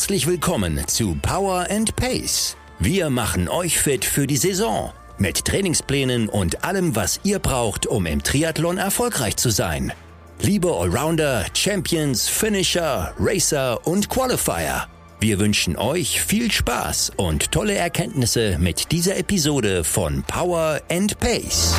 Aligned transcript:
Herzlich 0.00 0.26
willkommen 0.26 0.80
zu 0.86 1.14
Power 1.20 1.66
and 1.68 1.94
Pace. 1.94 2.56
Wir 2.78 3.10
machen 3.10 3.50
euch 3.50 3.78
fit 3.78 4.02
für 4.02 4.26
die 4.26 4.38
Saison. 4.38 4.94
Mit 5.18 5.44
Trainingsplänen 5.44 6.30
und 6.30 6.64
allem, 6.64 6.96
was 6.96 7.20
ihr 7.22 7.38
braucht, 7.38 7.84
um 7.84 8.06
im 8.06 8.22
Triathlon 8.22 8.78
erfolgreich 8.78 9.36
zu 9.36 9.50
sein. 9.50 9.92
Liebe 10.40 10.72
Allrounder, 10.72 11.44
Champions, 11.52 12.30
Finisher, 12.30 13.12
Racer 13.18 13.86
und 13.86 14.08
Qualifier. 14.08 14.86
Wir 15.20 15.38
wünschen 15.38 15.76
euch 15.76 16.22
viel 16.22 16.50
Spaß 16.50 17.12
und 17.16 17.52
tolle 17.52 17.74
Erkenntnisse 17.74 18.56
mit 18.58 18.92
dieser 18.92 19.18
Episode 19.18 19.84
von 19.84 20.22
Power 20.22 20.80
and 20.88 21.20
Pace. 21.20 21.74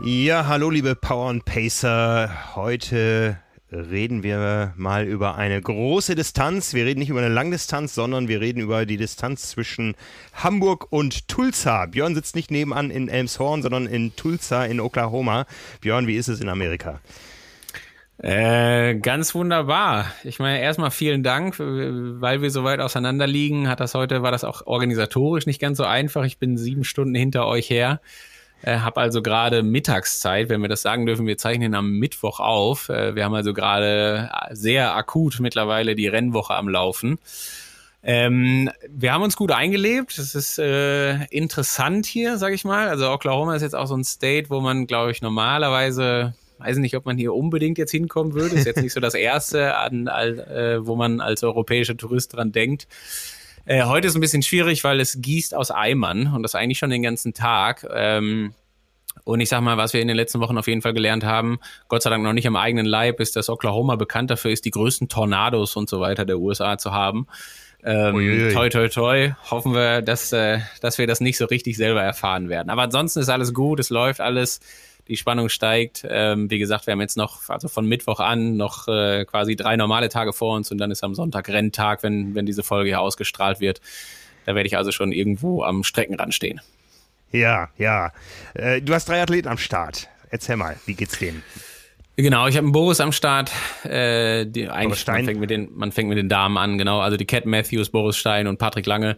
Ja, 0.00 0.46
hallo 0.46 0.70
liebe 0.70 0.94
Power 0.94 1.28
and 1.30 1.44
Pacer. 1.44 2.54
Heute 2.54 3.36
reden 3.72 4.22
wir 4.22 4.72
mal 4.76 5.06
über 5.06 5.36
eine 5.36 5.60
große 5.60 6.14
Distanz. 6.14 6.74
Wir 6.74 6.84
reden 6.84 7.00
nicht 7.00 7.10
über 7.10 7.20
eine 7.20 7.32
Langdistanz, 7.32 7.94
sondern 7.94 8.28
wir 8.28 8.40
reden 8.40 8.60
über 8.60 8.86
die 8.86 8.96
Distanz 8.96 9.50
zwischen 9.50 9.94
Hamburg 10.34 10.86
und 10.90 11.28
Tulsa. 11.28 11.86
Björn 11.86 12.14
sitzt 12.14 12.34
nicht 12.34 12.50
nebenan 12.50 12.90
in 12.90 13.08
Elmshorn, 13.08 13.62
sondern 13.62 13.86
in 13.86 14.14
Tulsa 14.16 14.64
in 14.64 14.80
Oklahoma. 14.80 15.46
Björn, 15.80 16.06
wie 16.06 16.16
ist 16.16 16.28
es 16.28 16.40
in 16.40 16.48
Amerika? 16.48 17.00
Äh, 18.18 18.96
ganz 18.96 19.34
wunderbar. 19.34 20.12
Ich 20.24 20.38
meine, 20.40 20.60
erstmal 20.60 20.90
vielen 20.90 21.22
Dank, 21.22 21.58
weil 21.58 22.42
wir 22.42 22.50
so 22.50 22.64
weit 22.64 22.80
auseinander 22.80 23.26
liegen. 23.26 23.68
Hat 23.68 23.80
das 23.80 23.94
heute, 23.94 24.22
war 24.22 24.30
das 24.30 24.44
auch 24.44 24.66
organisatorisch 24.66 25.46
nicht 25.46 25.60
ganz 25.60 25.78
so 25.78 25.84
einfach. 25.84 26.24
Ich 26.24 26.38
bin 26.38 26.58
sieben 26.58 26.84
Stunden 26.84 27.14
hinter 27.14 27.46
euch 27.46 27.70
her. 27.70 28.00
Äh, 28.62 28.78
habe 28.78 29.00
also 29.00 29.22
gerade 29.22 29.62
Mittagszeit, 29.62 30.48
wenn 30.48 30.60
wir 30.60 30.68
das 30.68 30.82
sagen 30.82 31.06
dürfen, 31.06 31.26
wir 31.26 31.38
zeichnen 31.38 31.74
am 31.74 31.92
Mittwoch 31.92 32.40
auf. 32.40 32.88
Äh, 32.88 33.14
wir 33.14 33.24
haben 33.24 33.34
also 33.34 33.54
gerade 33.54 34.30
sehr 34.50 34.94
akut 34.94 35.40
mittlerweile 35.40 35.94
die 35.94 36.08
Rennwoche 36.08 36.54
am 36.54 36.68
Laufen. 36.68 37.18
Ähm, 38.02 38.70
wir 38.88 39.12
haben 39.12 39.22
uns 39.22 39.36
gut 39.36 39.52
eingelebt. 39.52 40.18
Es 40.18 40.34
ist 40.34 40.58
äh, 40.58 41.24
interessant 41.26 42.06
hier, 42.06 42.38
sag 42.38 42.52
ich 42.52 42.64
mal. 42.64 42.88
Also 42.88 43.10
Oklahoma 43.10 43.54
ist 43.56 43.62
jetzt 43.62 43.74
auch 43.74 43.86
so 43.86 43.96
ein 43.96 44.04
State, 44.04 44.48
wo 44.48 44.60
man, 44.60 44.86
glaube 44.86 45.10
ich, 45.10 45.20
normalerweise, 45.20 46.34
weiß 46.58 46.78
nicht, 46.78 46.96
ob 46.96 47.04
man 47.04 47.18
hier 47.18 47.34
unbedingt 47.34 47.78
jetzt 47.78 47.90
hinkommen 47.90 48.32
würde. 48.34 48.56
Ist 48.56 48.66
jetzt 48.66 48.82
nicht 48.82 48.92
so 48.94 49.00
das 49.00 49.14
erste, 49.14 49.76
an, 49.76 50.06
äh, 50.06 50.86
wo 50.86 50.96
man 50.96 51.20
als 51.20 51.42
europäischer 51.42 51.96
Tourist 51.96 52.34
dran 52.34 52.52
denkt. 52.52 52.86
Äh, 53.66 53.84
heute 53.84 54.08
ist 54.08 54.14
ein 54.14 54.20
bisschen 54.20 54.42
schwierig, 54.42 54.84
weil 54.84 55.00
es 55.00 55.20
gießt 55.20 55.54
aus 55.54 55.70
Eimern 55.70 56.32
und 56.34 56.42
das 56.42 56.54
eigentlich 56.54 56.78
schon 56.78 56.90
den 56.90 57.02
ganzen 57.02 57.34
Tag. 57.34 57.86
Ähm, 57.92 58.54
und 59.24 59.40
ich 59.40 59.48
sag 59.48 59.60
mal, 59.60 59.76
was 59.76 59.92
wir 59.92 60.00
in 60.00 60.08
den 60.08 60.16
letzten 60.16 60.40
Wochen 60.40 60.56
auf 60.58 60.66
jeden 60.66 60.82
Fall 60.82 60.94
gelernt 60.94 61.24
haben, 61.24 61.58
Gott 61.88 62.02
sei 62.02 62.10
Dank 62.10 62.22
noch 62.22 62.32
nicht 62.32 62.46
am 62.46 62.56
eigenen 62.56 62.86
Leib, 62.86 63.20
ist, 63.20 63.36
dass 63.36 63.48
Oklahoma 63.48 63.96
bekannt 63.96 64.30
dafür 64.30 64.50
ist, 64.50 64.64
die 64.64 64.70
größten 64.70 65.08
Tornados 65.08 65.76
und 65.76 65.88
so 65.88 66.00
weiter 66.00 66.24
der 66.24 66.38
USA 66.38 66.78
zu 66.78 66.92
haben. 66.92 67.26
Ähm, 67.82 68.50
toi, 68.52 68.68
toi, 68.68 68.88
toi. 68.88 69.32
Hoffen 69.50 69.72
wir, 69.72 70.02
dass, 70.02 70.32
äh, 70.32 70.58
dass 70.80 70.98
wir 70.98 71.06
das 71.06 71.20
nicht 71.20 71.38
so 71.38 71.46
richtig 71.46 71.76
selber 71.76 72.02
erfahren 72.02 72.48
werden. 72.48 72.70
Aber 72.70 72.82
ansonsten 72.82 73.20
ist 73.20 73.28
alles 73.28 73.54
gut, 73.54 73.80
es 73.80 73.90
läuft 73.90 74.20
alles 74.20 74.60
die 75.10 75.16
Spannung 75.16 75.48
steigt. 75.48 76.06
Ähm, 76.08 76.50
wie 76.50 76.58
gesagt, 76.58 76.86
wir 76.86 76.92
haben 76.92 77.00
jetzt 77.00 77.16
noch, 77.16 77.48
also 77.48 77.68
von 77.68 77.84
Mittwoch 77.84 78.20
an, 78.20 78.56
noch 78.56 78.86
äh, 78.86 79.24
quasi 79.24 79.56
drei 79.56 79.76
normale 79.76 80.08
Tage 80.08 80.32
vor 80.32 80.56
uns 80.56 80.70
und 80.70 80.78
dann 80.78 80.92
ist 80.92 81.02
am 81.02 81.16
Sonntag 81.16 81.48
Renntag, 81.48 82.04
wenn, 82.04 82.34
wenn 82.36 82.46
diese 82.46 82.62
Folge 82.62 82.90
hier 82.90 83.00
ausgestrahlt 83.00 83.60
wird. 83.60 83.80
Da 84.46 84.54
werde 84.54 84.68
ich 84.68 84.76
also 84.76 84.92
schon 84.92 85.10
irgendwo 85.10 85.64
am 85.64 85.82
Streckenrand 85.82 86.32
stehen. 86.32 86.60
Ja, 87.32 87.68
ja. 87.76 88.12
Äh, 88.54 88.80
du 88.80 88.94
hast 88.94 89.08
drei 89.08 89.20
Athleten 89.20 89.48
am 89.48 89.58
Start. 89.58 90.08
Erzähl 90.30 90.56
mal, 90.56 90.76
wie 90.86 90.94
geht's 90.94 91.18
denen? 91.18 91.42
Genau, 92.16 92.46
ich 92.46 92.56
habe 92.56 92.66
einen 92.66 92.72
Boris 92.72 93.00
am 93.00 93.12
Start. 93.12 93.50
Äh, 93.84 94.46
die, 94.46 94.68
eigentlich 94.68 95.06
man 95.06 95.24
fängt, 95.24 95.40
mit 95.40 95.50
den, 95.50 95.70
man 95.74 95.90
fängt 95.90 96.08
mit 96.08 96.18
den 96.18 96.28
Damen 96.28 96.56
an, 96.56 96.78
genau. 96.78 97.00
Also 97.00 97.16
die 97.16 97.24
Cat 97.24 97.46
Matthews, 97.46 97.90
Boris 97.90 98.16
Stein 98.16 98.46
und 98.46 98.58
Patrick 98.58 98.86
Lange. 98.86 99.16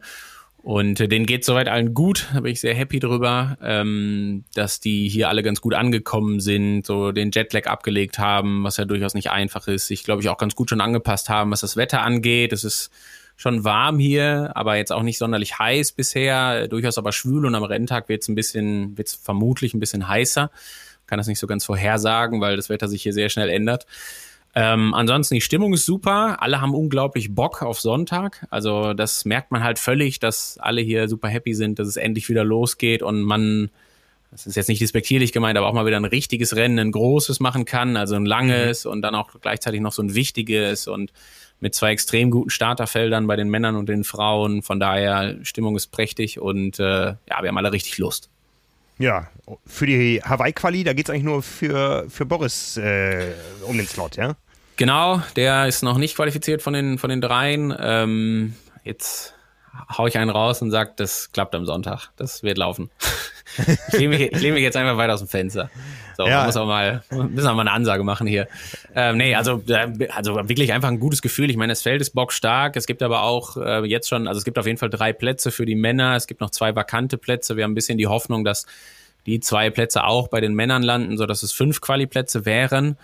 Und 0.62 1.00
äh, 1.00 1.08
denen 1.08 1.26
geht 1.26 1.44
soweit 1.44 1.66
allen 1.66 1.92
gut, 1.92 2.28
da 2.32 2.40
bin 2.40 2.52
ich 2.52 2.60
sehr 2.60 2.74
happy 2.74 3.00
drüber, 3.00 3.58
ähm, 3.60 4.44
dass 4.54 4.78
die 4.78 5.08
hier 5.08 5.28
alle 5.28 5.42
ganz 5.42 5.60
gut 5.60 5.74
angekommen 5.74 6.38
sind, 6.38 6.86
so 6.86 7.10
den 7.10 7.32
Jetlag 7.32 7.66
abgelegt 7.66 8.20
haben, 8.20 8.62
was 8.62 8.76
ja 8.76 8.84
durchaus 8.84 9.14
nicht 9.14 9.30
einfach 9.30 9.66
ist, 9.66 9.88
sich, 9.88 10.04
glaube 10.04 10.22
ich, 10.22 10.28
auch 10.28 10.38
ganz 10.38 10.54
gut 10.54 10.70
schon 10.70 10.80
angepasst 10.80 11.28
haben, 11.28 11.50
was 11.50 11.62
das 11.62 11.76
Wetter 11.76 12.02
angeht. 12.02 12.52
Es 12.52 12.62
ist 12.62 12.90
schon 13.34 13.64
warm 13.64 13.98
hier, 13.98 14.52
aber 14.54 14.76
jetzt 14.76 14.92
auch 14.92 15.02
nicht 15.02 15.18
sonderlich 15.18 15.58
heiß 15.58 15.92
bisher, 15.92 16.68
durchaus 16.68 16.96
aber 16.96 17.10
schwül 17.10 17.44
und 17.44 17.56
am 17.56 17.64
Renntag 17.64 18.08
wird 18.08 18.22
es 18.22 18.28
ein 18.28 18.36
bisschen, 18.36 18.96
wird 18.96 19.08
vermutlich 19.08 19.74
ein 19.74 19.80
bisschen 19.80 20.06
heißer. 20.06 20.50
Kann 21.06 21.18
das 21.18 21.26
nicht 21.26 21.40
so 21.40 21.48
ganz 21.48 21.64
vorhersagen, 21.64 22.40
weil 22.40 22.56
das 22.56 22.68
Wetter 22.68 22.86
sich 22.86 23.02
hier 23.02 23.12
sehr 23.12 23.30
schnell 23.30 23.50
ändert. 23.50 23.86
Ähm, 24.54 24.92
ansonsten 24.92 25.34
die 25.34 25.40
Stimmung 25.40 25.72
ist 25.72 25.86
super. 25.86 26.42
Alle 26.42 26.60
haben 26.60 26.74
unglaublich 26.74 27.34
Bock 27.34 27.62
auf 27.62 27.80
Sonntag. 27.80 28.46
Also 28.50 28.92
das 28.92 29.24
merkt 29.24 29.50
man 29.50 29.64
halt 29.64 29.78
völlig, 29.78 30.18
dass 30.18 30.58
alle 30.58 30.82
hier 30.82 31.08
super 31.08 31.28
happy 31.28 31.54
sind, 31.54 31.78
dass 31.78 31.88
es 31.88 31.96
endlich 31.96 32.28
wieder 32.28 32.44
losgeht 32.44 33.02
und 33.02 33.22
man, 33.22 33.70
das 34.30 34.46
ist 34.46 34.56
jetzt 34.56 34.68
nicht 34.68 34.82
despektierlich 34.82 35.32
gemeint, 35.32 35.56
aber 35.56 35.68
auch 35.68 35.72
mal 35.72 35.86
wieder 35.86 35.96
ein 35.96 36.04
richtiges 36.04 36.54
Rennen, 36.54 36.78
ein 36.78 36.92
großes 36.92 37.40
machen 37.40 37.64
kann, 37.64 37.96
also 37.96 38.14
ein 38.14 38.26
langes 38.26 38.84
mhm. 38.84 38.90
und 38.90 39.02
dann 39.02 39.14
auch 39.14 39.30
gleichzeitig 39.40 39.80
noch 39.80 39.92
so 39.92 40.02
ein 40.02 40.14
wichtiges 40.14 40.86
und 40.86 41.12
mit 41.60 41.74
zwei 41.74 41.92
extrem 41.92 42.30
guten 42.30 42.50
Starterfeldern 42.50 43.26
bei 43.26 43.36
den 43.36 43.48
Männern 43.48 43.76
und 43.76 43.88
den 43.88 44.04
Frauen. 44.04 44.62
Von 44.62 44.80
daher 44.80 45.36
Stimmung 45.44 45.76
ist 45.76 45.86
prächtig 45.92 46.40
und 46.40 46.78
äh, 46.78 46.82
ja, 46.82 47.16
wir 47.40 47.48
haben 47.48 47.56
alle 47.56 47.72
richtig 47.72 47.96
Lust. 47.98 48.28
Ja, 48.98 49.28
für 49.66 49.86
die 49.86 50.22
Hawaii-Quali, 50.22 50.84
da 50.84 50.92
geht 50.92 51.06
es 51.06 51.10
eigentlich 51.10 51.24
nur 51.24 51.42
für, 51.42 52.04
für 52.08 52.26
Boris 52.26 52.76
äh, 52.76 53.32
um 53.66 53.76
den 53.76 53.86
Slot, 53.86 54.16
ja? 54.16 54.36
Genau, 54.76 55.22
der 55.36 55.66
ist 55.66 55.82
noch 55.82 55.98
nicht 55.98 56.16
qualifiziert 56.16 56.62
von 56.62 56.72
den, 56.72 56.98
von 56.98 57.10
den 57.10 57.20
dreien. 57.20 57.74
Ähm, 57.78 58.54
jetzt 58.84 59.34
hau 59.96 60.06
ich 60.06 60.18
einen 60.18 60.30
raus 60.30 60.62
und 60.62 60.70
sag, 60.70 60.96
das 60.96 61.32
klappt 61.32 61.54
am 61.54 61.64
Sonntag. 61.64 62.10
Das 62.16 62.42
wird 62.42 62.58
laufen. 62.58 62.90
ich 63.88 63.98
lehne 63.98 64.16
mich, 64.16 64.40
lehn 64.40 64.54
mich 64.54 64.62
jetzt 64.62 64.76
einfach 64.76 64.96
weiter 64.96 65.14
aus 65.14 65.20
dem 65.20 65.28
Fenster. 65.28 65.70
So, 66.16 66.26
ja. 66.26 66.44
muss 66.44 66.56
auch 66.56 66.66
mal, 66.66 67.02
müssen 67.10 67.34
wir 67.34 67.54
mal 67.54 67.62
eine 67.62 67.72
Ansage 67.72 68.04
machen 68.04 68.26
hier. 68.26 68.48
Ähm, 68.94 69.16
nee, 69.16 69.34
also, 69.34 69.62
also 70.10 70.34
wirklich 70.48 70.72
einfach 70.72 70.88
ein 70.88 71.00
gutes 71.00 71.22
Gefühl. 71.22 71.50
Ich 71.50 71.56
meine, 71.56 71.72
das 71.72 71.82
Feld 71.82 72.00
ist 72.00 72.10
bockstark. 72.10 72.76
Es 72.76 72.86
gibt 72.86 73.02
aber 73.02 73.22
auch 73.22 73.56
äh, 73.56 73.84
jetzt 73.84 74.08
schon, 74.08 74.28
also 74.28 74.38
es 74.38 74.44
gibt 74.44 74.58
auf 74.58 74.66
jeden 74.66 74.78
Fall 74.78 74.90
drei 74.90 75.12
Plätze 75.12 75.50
für 75.50 75.66
die 75.66 75.74
Männer. 75.74 76.16
Es 76.16 76.26
gibt 76.26 76.40
noch 76.40 76.50
zwei 76.50 76.74
vakante 76.74 77.18
Plätze. 77.18 77.56
Wir 77.56 77.64
haben 77.64 77.72
ein 77.72 77.74
bisschen 77.76 77.98
die 77.98 78.06
Hoffnung, 78.06 78.44
dass 78.44 78.66
die 79.26 79.40
zwei 79.40 79.70
Plätze 79.70 80.04
auch 80.04 80.28
bei 80.28 80.40
den 80.40 80.54
Männern 80.54 80.82
landen, 80.82 81.16
so 81.16 81.26
dass 81.26 81.42
es 81.42 81.52
fünf 81.52 81.80
Quali-Plätze 81.80 82.44
wären. 82.44 82.96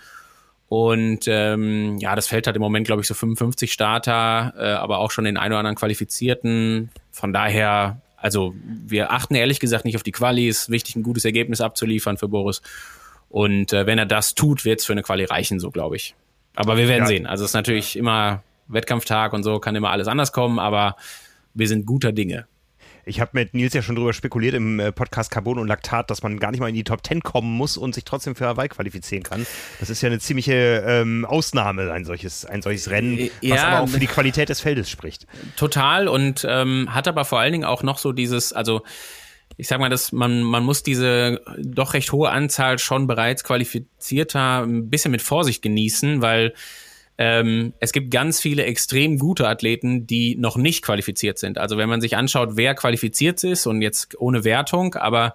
Und 0.69 1.27
ähm, 1.27 1.97
ja, 1.97 2.15
das 2.15 2.27
Feld 2.27 2.45
hat 2.45 2.55
im 2.55 2.61
Moment, 2.61 2.85
glaube 2.85 3.01
ich, 3.01 3.07
so 3.07 3.15
55 3.15 3.73
Starter, 3.73 4.53
äh, 4.55 4.65
aber 4.73 4.99
auch 4.99 5.09
schon 5.09 5.25
den 5.25 5.35
ein 5.35 5.51
oder 5.51 5.59
anderen 5.59 5.75
Qualifizierten. 5.75 6.91
Von 7.11 7.33
daher, 7.33 8.01
also 8.17 8.53
wir 8.85 9.11
achten 9.11 9.33
ehrlich 9.33 9.59
gesagt 9.59 9.83
nicht 9.83 9.95
auf 9.95 10.03
die 10.03 10.11
Quali. 10.11 10.47
Ist 10.47 10.69
wichtig, 10.69 10.95
ein 10.95 11.01
gutes 11.01 11.25
Ergebnis 11.25 11.59
abzuliefern 11.59 12.17
für 12.17 12.27
Boris. 12.27 12.61
Und 13.29 13.73
äh, 13.73 13.87
wenn 13.87 13.97
er 13.97 14.05
das 14.05 14.35
tut, 14.35 14.63
wird 14.63 14.79
es 14.79 14.85
für 14.85 14.93
eine 14.93 15.01
Quali 15.01 15.23
reichen, 15.25 15.59
so 15.59 15.71
glaube 15.71 15.95
ich. 15.95 16.13
Aber 16.55 16.77
wir 16.77 16.87
werden 16.87 17.01
ja. 17.01 17.07
sehen. 17.07 17.25
Also 17.25 17.45
es 17.45 17.51
ist 17.51 17.55
natürlich 17.55 17.95
immer 17.95 18.43
Wettkampftag 18.67 19.33
und 19.33 19.41
so, 19.41 19.59
kann 19.59 19.75
immer 19.75 19.89
alles 19.89 20.07
anders 20.07 20.31
kommen, 20.31 20.59
aber 20.59 20.95
wir 21.55 21.67
sind 21.67 21.87
guter 21.87 22.11
Dinge. 22.11 22.45
Ich 23.09 23.19
habe 23.19 23.31
mit 23.33 23.55
Nils 23.55 23.73
ja 23.73 23.81
schon 23.81 23.95
drüber 23.95 24.13
spekuliert 24.13 24.53
im 24.53 24.79
äh, 24.79 24.91
Podcast 24.91 25.31
Carbon 25.31 25.57
und 25.57 25.67
Laktat, 25.67 26.11
dass 26.11 26.21
man 26.21 26.39
gar 26.39 26.51
nicht 26.51 26.59
mal 26.59 26.69
in 26.69 26.75
die 26.75 26.83
Top 26.83 27.05
10 27.05 27.23
kommen 27.23 27.51
muss 27.51 27.75
und 27.75 27.95
sich 27.95 28.03
trotzdem 28.03 28.35
für 28.35 28.45
Hawaii 28.45 28.69
qualifizieren 28.69 29.23
kann. 29.23 29.47
Das 29.79 29.89
ist 29.89 30.01
ja 30.01 30.07
eine 30.07 30.19
ziemliche 30.19 30.83
ähm, 30.85 31.25
Ausnahme, 31.25 31.91
ein 31.91 32.05
solches, 32.05 32.45
ein 32.45 32.61
solches 32.61 32.91
Rennen, 32.91 33.17
äh, 33.17 33.31
ja, 33.41 33.55
was 33.55 33.63
aber 33.63 33.79
auch 33.79 33.89
für 33.89 33.99
die 33.99 34.05
Qualität 34.05 34.49
des 34.49 34.61
Feldes 34.61 34.91
spricht. 34.91 35.25
Total 35.55 36.07
und 36.07 36.45
ähm, 36.47 36.93
hat 36.93 37.07
aber 37.07 37.25
vor 37.25 37.39
allen 37.39 37.51
Dingen 37.51 37.65
auch 37.65 37.81
noch 37.81 37.97
so 37.97 38.11
dieses, 38.11 38.53
also 38.53 38.83
ich 39.57 39.67
sag 39.67 39.79
mal, 39.79 39.89
dass 39.89 40.11
man, 40.11 40.43
man 40.43 40.63
muss 40.63 40.83
diese 40.83 41.41
doch 41.57 41.95
recht 41.95 42.11
hohe 42.11 42.29
Anzahl 42.29 42.77
schon 42.77 43.07
bereits 43.07 43.43
qualifizierter 43.43 44.61
ein 44.61 44.91
bisschen 44.91 45.09
mit 45.09 45.23
Vorsicht 45.23 45.63
genießen, 45.63 46.21
weil 46.21 46.53
ähm, 47.21 47.73
es 47.81 47.91
gibt 47.91 48.11
ganz 48.11 48.39
viele 48.39 48.63
extrem 48.63 49.19
gute 49.19 49.45
Athleten, 49.45 50.07
die 50.07 50.37
noch 50.37 50.55
nicht 50.55 50.81
qualifiziert 50.81 51.37
sind. 51.37 51.57
Also 51.57 51.77
wenn 51.77 51.89
man 51.89 51.99
sich 51.99 52.15
anschaut, 52.15 52.51
wer 52.53 52.75
qualifiziert 52.75 53.43
ist 53.43 53.67
und 53.67 53.81
jetzt 53.81 54.17
ohne 54.21 54.45
Wertung, 54.45 54.95
aber 54.95 55.33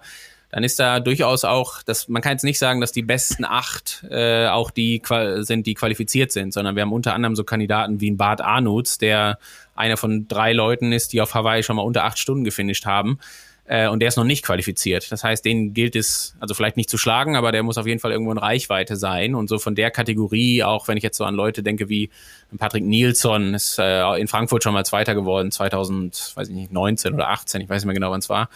dann 0.49 0.63
ist 0.63 0.79
da 0.79 0.99
durchaus 0.99 1.45
auch, 1.45 1.83
dass 1.83 2.07
man 2.07 2.23
kann 2.23 2.31
jetzt 2.31 2.43
nicht 2.43 2.57
sagen, 2.57 2.81
dass 2.81 2.91
die 2.91 3.03
besten 3.03 3.45
acht 3.45 4.03
äh, 4.09 4.47
auch 4.47 4.71
die 4.71 4.99
sind, 5.39 5.67
die 5.67 5.75
qualifiziert 5.75 6.31
sind, 6.31 6.53
sondern 6.53 6.75
wir 6.75 6.81
haben 6.81 6.91
unter 6.91 7.13
anderem 7.13 7.35
so 7.35 7.43
Kandidaten 7.43 8.01
wie 8.01 8.09
ein 8.09 8.17
Bart 8.17 8.41
Arnutz, 8.41 8.97
der 8.97 9.37
einer 9.75 9.97
von 9.97 10.27
drei 10.27 10.53
Leuten 10.53 10.91
ist, 10.91 11.13
die 11.13 11.21
auf 11.21 11.35
Hawaii 11.35 11.61
schon 11.61 11.75
mal 11.75 11.83
unter 11.83 12.03
acht 12.03 12.17
Stunden 12.17 12.45
gefinisht 12.45 12.87
haben 12.87 13.19
äh, 13.67 13.87
und 13.87 13.99
der 13.99 14.09
ist 14.09 14.15
noch 14.15 14.23
nicht 14.23 14.45
qualifiziert. 14.45 15.11
Das 15.11 15.23
heißt, 15.23 15.43
den 15.43 15.73
gilt 15.73 15.95
es, 15.95 16.35
also 16.39 16.53
vielleicht 16.53 16.77
nicht 16.77 16.89
zu 16.89 16.97
schlagen, 16.97 17.35
aber 17.35 17.51
der 17.51 17.63
muss 17.63 17.77
auf 17.77 17.87
jeden 17.87 17.99
Fall 17.99 18.11
irgendwo 18.11 18.31
in 18.31 18.37
Reichweite 18.37 18.95
sein. 18.95 19.35
Und 19.35 19.49
so 19.49 19.57
von 19.57 19.75
der 19.75 19.91
Kategorie, 19.91 20.63
auch 20.63 20.87
wenn 20.87 20.97
ich 20.97 21.03
jetzt 21.03 21.17
so 21.17 21.23
an 21.23 21.35
Leute 21.35 21.63
denke 21.63 21.89
wie 21.89 22.09
Patrick 22.57 22.83
Nielsen, 22.83 23.55
ist 23.55 23.79
äh, 23.79 24.19
in 24.19 24.27
Frankfurt 24.27 24.63
schon 24.63 24.73
mal 24.73 24.85
Zweiter 24.85 25.15
geworden, 25.15 25.51
2019 25.51 27.13
oder 27.13 27.29
18, 27.29 27.61
ich 27.61 27.69
weiß 27.69 27.81
nicht 27.81 27.87
mehr 27.87 27.95
genau, 27.95 28.11
wann 28.11 28.19
es 28.19 28.29
war. 28.29 28.49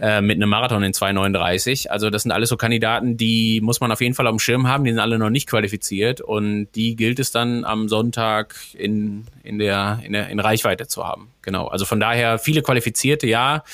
äh, 0.00 0.20
mit 0.20 0.36
einem 0.36 0.48
Marathon 0.48 0.82
in 0.82 0.92
2,39. 0.92 1.88
Also 1.88 2.10
das 2.10 2.22
sind 2.22 2.32
alles 2.32 2.48
so 2.48 2.56
Kandidaten, 2.56 3.16
die 3.16 3.60
muss 3.62 3.80
man 3.80 3.90
auf 3.92 4.00
jeden 4.00 4.14
Fall 4.14 4.26
auf 4.26 4.34
dem 4.34 4.38
Schirm 4.38 4.68
haben, 4.68 4.84
die 4.84 4.90
sind 4.90 5.00
alle 5.00 5.18
noch 5.18 5.30
nicht 5.30 5.48
qualifiziert 5.48 6.20
und 6.20 6.68
die 6.74 6.96
gilt 6.96 7.18
es 7.18 7.32
dann 7.32 7.64
am 7.64 7.88
Sonntag 7.88 8.54
in, 8.74 9.26
in, 9.42 9.58
der, 9.58 10.00
in, 10.04 10.12
der, 10.12 10.28
in 10.28 10.40
Reichweite 10.40 10.86
zu 10.86 11.04
haben. 11.04 11.32
Genau, 11.42 11.66
also 11.66 11.84
von 11.84 12.00
daher 12.00 12.38
viele 12.38 12.62
Qualifizierte, 12.62 13.26
ja. 13.26 13.64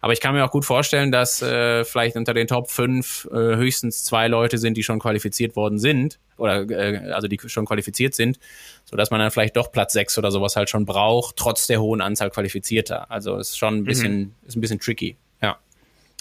Aber 0.00 0.12
ich 0.12 0.20
kann 0.20 0.34
mir 0.34 0.44
auch 0.44 0.50
gut 0.50 0.64
vorstellen, 0.64 1.10
dass 1.10 1.42
äh, 1.42 1.84
vielleicht 1.84 2.16
unter 2.16 2.34
den 2.34 2.46
Top 2.46 2.70
5 2.70 3.28
äh, 3.30 3.34
höchstens 3.56 4.04
zwei 4.04 4.28
Leute 4.28 4.58
sind, 4.58 4.76
die 4.76 4.82
schon 4.82 4.98
qualifiziert 4.98 5.56
worden 5.56 5.78
sind. 5.78 6.18
Oder 6.36 6.68
äh, 6.70 7.12
also 7.12 7.28
die 7.28 7.38
schon 7.46 7.64
qualifiziert 7.64 8.14
sind, 8.14 8.38
sodass 8.84 9.10
man 9.10 9.20
dann 9.20 9.30
vielleicht 9.30 9.56
doch 9.56 9.72
Platz 9.72 9.94
6 9.94 10.18
oder 10.18 10.30
sowas 10.30 10.54
halt 10.54 10.68
schon 10.68 10.84
braucht, 10.84 11.36
trotz 11.36 11.66
der 11.66 11.80
hohen 11.80 12.00
Anzahl 12.00 12.30
Qualifizierter. 12.30 13.10
Also 13.10 13.36
ist 13.38 13.56
schon 13.56 13.78
ein 13.78 13.84
bisschen, 13.84 14.18
mhm. 14.18 14.34
ist 14.46 14.56
ein 14.56 14.60
bisschen 14.60 14.80
tricky. 14.80 15.16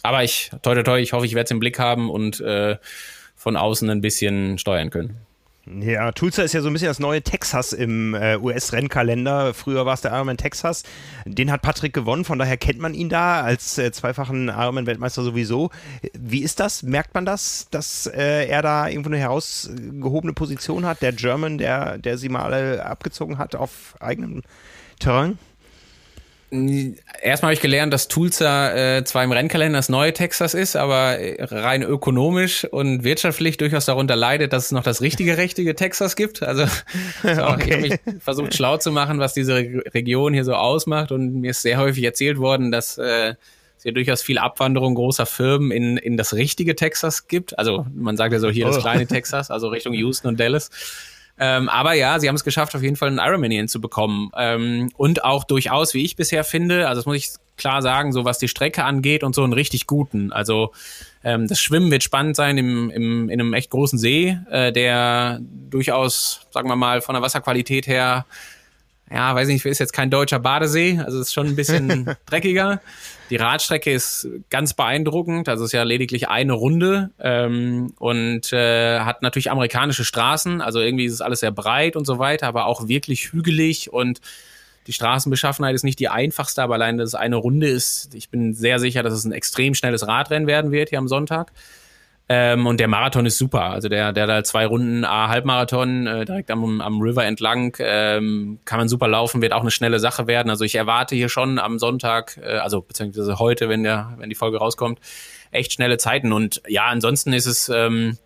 Aber 0.05 0.23
ich, 0.23 0.51
toi, 0.61 0.75
toi, 0.75 0.83
toi, 0.83 0.99
ich 0.99 1.13
hoffe, 1.13 1.25
ich 1.25 1.33
werde 1.33 1.45
es 1.45 1.51
im 1.51 1.59
Blick 1.59 1.79
haben 1.79 2.11
und 2.11 2.39
äh, 2.39 2.77
von 3.35 3.57
außen 3.57 3.89
ein 3.89 4.01
bisschen 4.01 4.59
steuern 4.59 4.91
können. 4.91 5.24
Ja, 5.67 6.11
Tulsa 6.11 6.43
ist 6.43 6.53
ja 6.53 6.61
so 6.61 6.69
ein 6.69 6.73
bisschen 6.73 6.89
das 6.89 6.99
neue 6.99 7.23
Texas 7.23 7.73
im 7.73 8.13
äh, 8.13 8.37
US-Rennkalender. 8.37 9.55
Früher 9.55 9.85
war 9.85 9.95
es 9.95 10.01
der 10.01 10.11
Ironman 10.11 10.37
Texas. 10.37 10.83
Den 11.25 11.51
hat 11.51 11.63
Patrick 11.63 11.91
gewonnen, 11.91 12.23
von 12.23 12.37
daher 12.37 12.57
kennt 12.57 12.79
man 12.79 12.93
ihn 12.93 13.09
da 13.09 13.41
als 13.41 13.79
äh, 13.79 13.91
zweifachen 13.91 14.49
Ironman-Weltmeister 14.49 15.23
sowieso. 15.23 15.71
Wie 16.13 16.43
ist 16.43 16.59
das? 16.59 16.83
Merkt 16.83 17.15
man 17.15 17.25
das, 17.25 17.67
dass 17.71 18.05
äh, 18.05 18.45
er 18.47 18.61
da 18.61 18.87
irgendwo 18.87 19.09
eine 19.09 19.17
herausgehobene 19.17 20.33
Position 20.33 20.85
hat? 20.85 21.01
Der 21.01 21.13
German, 21.13 21.57
der, 21.57 21.97
der 21.97 22.19
sie 22.19 22.29
mal 22.29 22.79
abgezogen 22.81 23.39
hat 23.39 23.55
auf 23.55 23.95
eigenem 23.99 24.43
Terrain? 24.99 25.39
Erstmal 26.51 27.49
habe 27.49 27.53
ich 27.53 27.61
gelernt, 27.61 27.91
dass 27.91 28.07
Tulsa 28.07 28.73
äh, 28.73 29.03
zwar 29.03 29.23
im 29.23 29.31
Rennkalender 29.31 29.79
das 29.79 29.89
neue 29.89 30.13
Texas 30.13 30.53
ist, 30.53 30.75
aber 30.75 31.17
rein 31.39 31.81
ökonomisch 31.81 32.65
und 32.65 33.03
wirtschaftlich 33.03 33.57
durchaus 33.57 33.85
darunter 33.85 34.15
leidet, 34.15 34.53
dass 34.53 34.65
es 34.65 34.71
noch 34.71 34.83
das 34.83 35.01
richtige, 35.01 35.37
richtige 35.37 35.75
Texas 35.75 36.15
gibt. 36.15 36.43
Also 36.43 36.63
okay. 37.23 37.33
ich 37.33 37.41
habe 37.43 37.81
mich 37.81 37.99
versucht 38.23 38.53
schlau 38.53 38.77
zu 38.77 38.91
machen, 38.91 39.19
was 39.19 39.33
diese 39.33 39.55
Region 39.55 40.33
hier 40.33 40.43
so 40.43 40.53
ausmacht 40.53 41.11
und 41.11 41.41
mir 41.41 41.51
ist 41.51 41.63
sehr 41.63 41.77
häufig 41.77 42.03
erzählt 42.03 42.37
worden, 42.37 42.71
dass 42.71 42.97
äh, 42.97 43.33
es 43.77 43.83
hier 43.83 43.93
durchaus 43.93 44.21
viel 44.21 44.37
Abwanderung 44.37 44.95
großer 44.95 45.25
Firmen 45.25 45.71
in, 45.71 45.97
in 45.97 46.15
das 46.15 46.33
richtige 46.33 46.75
Texas 46.75 47.27
gibt. 47.27 47.57
Also 47.57 47.87
man 47.93 48.17
sagt 48.17 48.33
ja 48.33 48.39
so 48.39 48.49
hier 48.49 48.67
oh. 48.67 48.69
das 48.69 48.79
kleine 48.79 49.07
Texas, 49.07 49.49
also 49.49 49.69
Richtung 49.69 49.93
Houston 49.95 50.27
und 50.27 50.39
Dallas. 50.39 50.69
Ähm, 51.37 51.67
aber 51.67 51.93
ja, 51.93 52.19
sie 52.19 52.27
haben 52.27 52.35
es 52.35 52.43
geschafft, 52.43 52.75
auf 52.75 52.81
jeden 52.81 52.95
Fall 52.95 53.09
einen 53.09 53.19
Ironman 53.19 53.51
hinzubekommen. 53.51 54.31
Ähm, 54.37 54.91
und 54.95 55.23
auch 55.23 55.43
durchaus, 55.43 55.93
wie 55.93 56.03
ich 56.03 56.15
bisher 56.15 56.43
finde, 56.43 56.87
also 56.87 56.99
das 56.99 57.05
muss 57.05 57.17
ich 57.17 57.29
klar 57.57 57.81
sagen, 57.81 58.11
so 58.11 58.25
was 58.25 58.37
die 58.37 58.47
Strecke 58.47 58.83
angeht 58.83 59.23
und 59.23 59.35
so 59.35 59.43
einen 59.43 59.53
richtig 59.53 59.87
guten. 59.87 60.31
Also 60.31 60.71
ähm, 61.23 61.47
das 61.47 61.59
Schwimmen 61.59 61.91
wird 61.91 62.03
spannend 62.03 62.35
sein 62.35 62.57
im, 62.57 62.89
im, 62.89 63.29
in 63.29 63.39
einem 63.39 63.53
echt 63.53 63.69
großen 63.69 63.97
See, 63.97 64.37
äh, 64.49 64.71
der 64.71 65.39
durchaus, 65.69 66.47
sagen 66.51 66.69
wir 66.69 66.75
mal, 66.75 67.01
von 67.01 67.15
der 67.15 67.21
Wasserqualität 67.21 67.87
her 67.87 68.25
ja, 69.11 69.35
weiß 69.35 69.47
nicht, 69.47 69.65
ist 69.65 69.79
jetzt 69.79 69.93
kein 69.93 70.09
deutscher 70.09 70.39
Badesee, 70.39 70.99
also 70.99 71.19
ist 71.19 71.33
schon 71.33 71.47
ein 71.47 71.55
bisschen 71.55 72.15
dreckiger. 72.25 72.81
Die 73.29 73.35
Radstrecke 73.35 73.91
ist 73.91 74.27
ganz 74.49 74.73
beeindruckend, 74.73 75.47
also 75.47 75.65
ist 75.65 75.71
ja 75.71 75.83
lediglich 75.83 76.27
eine 76.27 76.53
Runde 76.53 77.11
ähm, 77.19 77.93
und 77.97 78.51
äh, 78.51 78.99
hat 78.99 79.21
natürlich 79.21 79.51
amerikanische 79.51 80.05
Straßen, 80.05 80.61
also 80.61 80.79
irgendwie 80.79 81.05
ist 81.05 81.13
es 81.13 81.21
alles 81.21 81.39
sehr 81.39 81.51
breit 81.51 81.95
und 81.95 82.05
so 82.05 82.19
weiter, 82.19 82.47
aber 82.47 82.65
auch 82.65 82.87
wirklich 82.87 83.31
hügelig 83.31 83.91
und 83.93 84.21
die 84.87 84.93
Straßenbeschaffenheit 84.93 85.73
ist 85.73 85.83
nicht 85.83 85.99
die 85.99 86.09
einfachste, 86.09 86.61
aber 86.61 86.75
allein 86.75 86.97
das 86.97 87.15
eine 87.15 87.35
Runde 87.35 87.67
ist, 87.67 88.13
ich 88.13 88.29
bin 88.29 88.53
sehr 88.53 88.79
sicher, 88.79 89.01
dass 89.01 89.13
es 89.13 89.25
ein 89.25 89.31
extrem 89.31 89.73
schnelles 89.73 90.07
Radrennen 90.07 90.47
werden 90.47 90.71
wird 90.71 90.89
hier 90.89 90.99
am 90.99 91.07
Sonntag. 91.07 91.51
Ähm, 92.27 92.65
und 92.65 92.79
der 92.79 92.87
Marathon 92.87 93.25
ist 93.27 93.37
super. 93.37 93.65
Also 93.65 93.87
der, 93.87 94.11
der 94.11 94.25
da 94.25 94.43
zwei 94.43 94.65
Runden 94.65 95.05
A 95.05 95.27
Halbmarathon 95.27 96.07
äh, 96.07 96.25
direkt 96.25 96.49
am, 96.49 96.81
am 96.81 96.99
River 96.99 97.23
entlang 97.23 97.75
ähm, 97.79 98.59
kann 98.65 98.79
man 98.79 98.89
super 98.89 99.07
laufen, 99.07 99.43
wird 99.43 99.53
auch 99.53 99.61
eine 99.61 99.69
schnelle 99.69 99.99
Sache 99.99 100.25
werden. 100.25 100.49
Also 100.49 100.65
ich 100.65 100.73
erwarte 100.73 101.15
hier 101.15 101.29
schon 101.29 101.59
am 101.59 101.77
Sonntag, 101.77 102.39
äh, 102.41 102.57
also 102.57 102.81
beziehungsweise 102.81 103.37
heute, 103.37 103.69
wenn 103.69 103.83
der, 103.83 104.15
wenn 104.17 104.29
die 104.29 104.35
Folge 104.35 104.57
rauskommt, 104.57 104.99
echt 105.51 105.73
schnelle 105.73 105.97
Zeiten. 105.97 106.33
Und 106.33 106.63
ja, 106.67 106.85
ansonsten 106.85 107.31
ist 107.31 107.45
es, 107.45 107.69
ähm, 107.69 108.17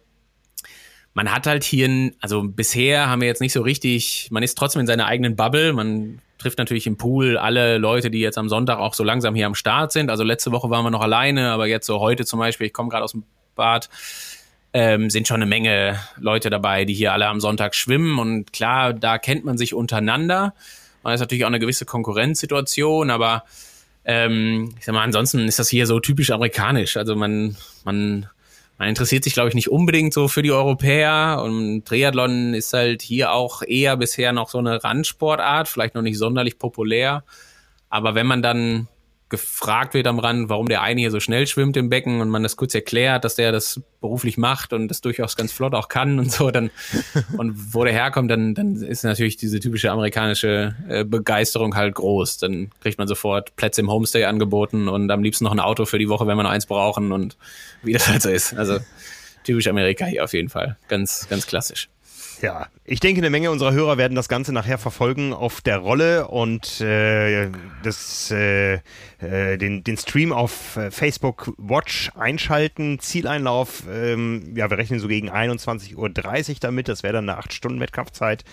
man 1.14 1.34
hat 1.34 1.46
halt 1.46 1.66
hier, 1.66 2.12
also 2.22 2.44
bisher 2.44 3.10
haben 3.10 3.20
wir 3.20 3.28
jetzt 3.28 3.42
nicht 3.42 3.52
so 3.52 3.62
richtig, 3.62 4.30
man 4.32 4.44
ist 4.44 4.58
trotzdem 4.58 4.80
in 4.80 4.88
seiner 4.88 5.08
eigenen 5.08 5.36
Bubble, 5.36 5.74
man 5.74 6.22
trifft 6.38 6.58
natürlich 6.58 6.88
im 6.88 6.96
Pool 6.96 7.38
alle 7.38 7.78
Leute, 7.78 8.10
die 8.10 8.20
jetzt 8.20 8.38
am 8.38 8.48
Sonntag 8.48 8.80
auch 8.80 8.94
so 8.94 9.04
langsam 9.04 9.36
hier 9.36 9.46
am 9.46 9.56
Start 9.56 9.92
sind. 9.92 10.10
Also 10.10 10.24
letzte 10.24 10.54
Woche 10.54 10.70
waren 10.70 10.86
wir 10.86 10.90
noch 10.90 11.02
alleine, 11.02 11.52
aber 11.52 11.68
jetzt 11.68 11.86
so 11.86 12.00
heute 12.00 12.24
zum 12.24 12.40
Beispiel, 12.40 12.68
ich 12.68 12.74
komme 12.74 12.88
gerade 12.88 13.04
aus 13.04 13.12
dem 13.12 13.26
Bad, 13.60 13.90
ähm, 14.74 15.10
sind 15.10 15.28
schon 15.28 15.38
eine 15.38 15.46
Menge 15.46 16.00
Leute 16.18 16.50
dabei, 16.50 16.86
die 16.86 16.94
hier 16.94 17.14
alle 17.14 17.28
am 17.28 17.40
Sonntag 17.40 17.76
schwimmen. 17.76 18.20
Und 18.20 18.54
klar, 18.54 18.94
da 18.94 19.18
kennt 19.18 19.46
man 19.46 19.58
sich 19.58 19.74
untereinander. 19.74 20.54
Man 21.04 21.14
ist 21.14 21.20
natürlich 21.22 21.44
auch 21.44 21.50
eine 21.50 21.60
gewisse 21.60 21.86
Konkurrenzsituation, 21.86 23.10
aber 23.10 23.44
ähm, 24.06 24.74
ich 24.78 24.86
sag 24.86 24.94
mal, 24.94 25.04
ansonsten 25.04 25.48
ist 25.48 25.60
das 25.60 25.70
hier 25.70 25.88
so 25.88 26.00
typisch 26.00 26.32
amerikanisch. 26.32 26.98
Also 26.98 27.16
man, 27.16 27.56
man, 27.84 28.28
man 28.78 28.90
interessiert 28.90 29.24
sich, 29.24 29.34
glaube 29.34 29.50
ich, 29.50 29.56
nicht 29.56 29.70
unbedingt 29.70 30.14
so 30.14 30.28
für 30.28 30.42
die 30.42 30.52
Europäer. 30.52 31.42
Und 31.44 31.86
Triathlon 31.86 32.54
ist 32.54 32.74
halt 32.74 33.02
hier 33.02 33.32
auch 33.32 33.62
eher 33.64 33.98
bisher 33.98 34.32
noch 34.34 34.50
so 34.50 34.58
eine 34.60 34.84
Randsportart, 34.84 35.68
vielleicht 35.68 35.96
noch 35.96 36.02
nicht 36.02 36.18
sonderlich 36.18 36.60
populär. 36.60 37.24
Aber 37.90 38.14
wenn 38.14 38.28
man 38.28 38.42
dann 38.42 38.88
gefragt 39.30 39.94
wird 39.94 40.08
am 40.08 40.20
Rand, 40.20 40.50
warum 40.50 40.68
der 40.68 40.82
eine 40.82 41.00
hier 41.00 41.12
so 41.12 41.20
schnell 41.20 41.46
schwimmt 41.48 41.78
im 41.78 41.90
Becken 41.90 42.20
und 42.20 42.30
man 42.30 42.44
das 42.44 42.58
kurz 42.58 42.74
erklärt, 42.74 43.24
dass 43.24 43.36
der 43.36 43.52
das 43.52 43.82
beruflich 44.02 44.38
macht 44.38 44.74
und 44.74 44.88
das 44.88 45.02
durchaus 45.02 45.36
ganz 45.36 45.52
flott 45.52 45.76
auch 45.76 45.88
kann 45.88 46.20
und 46.20 46.32
so, 46.32 46.50
dann 46.52 46.72
und 47.38 47.74
wo 47.74 47.84
der 47.84 47.94
herkommt, 47.94 48.32
dann, 48.32 48.56
dann 48.56 48.76
ist 48.76 49.04
natürlich 49.04 49.38
diese 49.38 49.60
typische 49.60 49.92
amerikanische 49.92 50.76
äh, 50.88 51.04
Begeisterung 51.04 51.76
halt 51.76 51.96
groß. 51.96 52.40
Dann 52.40 52.72
kriegt 52.82 52.98
man 52.98 53.08
sofort 53.08 53.56
Plätze 53.56 53.82
im 53.82 53.92
Homestay 53.92 54.26
angeboten 54.26 54.88
und 54.88 55.12
am 55.12 55.22
liebsten 55.22 55.44
noch 55.44 55.52
ein 55.52 55.60
Auto 55.60 55.86
für 55.86 56.00
die 56.00 56.10
Woche, 56.10 56.26
wenn 56.26 56.38
wir 56.38 56.44
noch 56.44 56.50
eins 56.50 56.66
brauchen 56.66 57.12
und 57.12 57.38
wie 57.84 57.94
das 57.94 58.08
halt 58.08 58.22
so 58.22 58.30
ist. 58.30 58.54
Also 58.56 58.80
typisch 59.44 59.68
Amerika 59.68 60.06
hier 60.06 60.24
auf 60.24 60.34
jeden 60.34 60.50
Fall. 60.50 60.78
Ganz, 60.88 61.28
ganz 61.30 61.46
klassisch. 61.46 61.90
Ja, 62.42 62.68
ich 62.86 63.00
denke, 63.00 63.20
eine 63.20 63.30
Menge 63.30 63.52
unserer 63.52 63.74
Hörer 63.74 63.98
werden 63.98 64.16
das 64.16 64.30
Ganze 64.30 64.54
nachher 64.54 64.78
verfolgen 64.78 65.34
auf 65.34 65.62
der 65.62 65.78
Rolle 65.78 66.28
und 66.28 66.80
äh, 66.80 67.50
das, 67.84 68.32
äh, 68.32 68.76
äh, 69.20 69.58
den, 69.58 69.84
den 69.84 69.98
Stream 69.98 70.32
auf 70.32 70.78
äh, 70.78 70.90
Facebook 70.90 71.54
Watch 71.58 72.12
einschalten. 72.16 73.00
Zieleinlauf, 73.00 73.84
ähm, 73.92 74.54
ja, 74.56 74.70
wir 74.70 74.78
rechnen 74.78 75.00
so 75.00 75.08
gegen 75.08 75.30
21.30 75.30 75.96
Uhr 75.96 76.58
damit. 76.62 76.88
Das 76.88 77.04
wäre 77.04 77.14
dann 77.14 77.30
eine 77.30 77.40
8-Stunden-Wettkampfzeit 77.40 78.46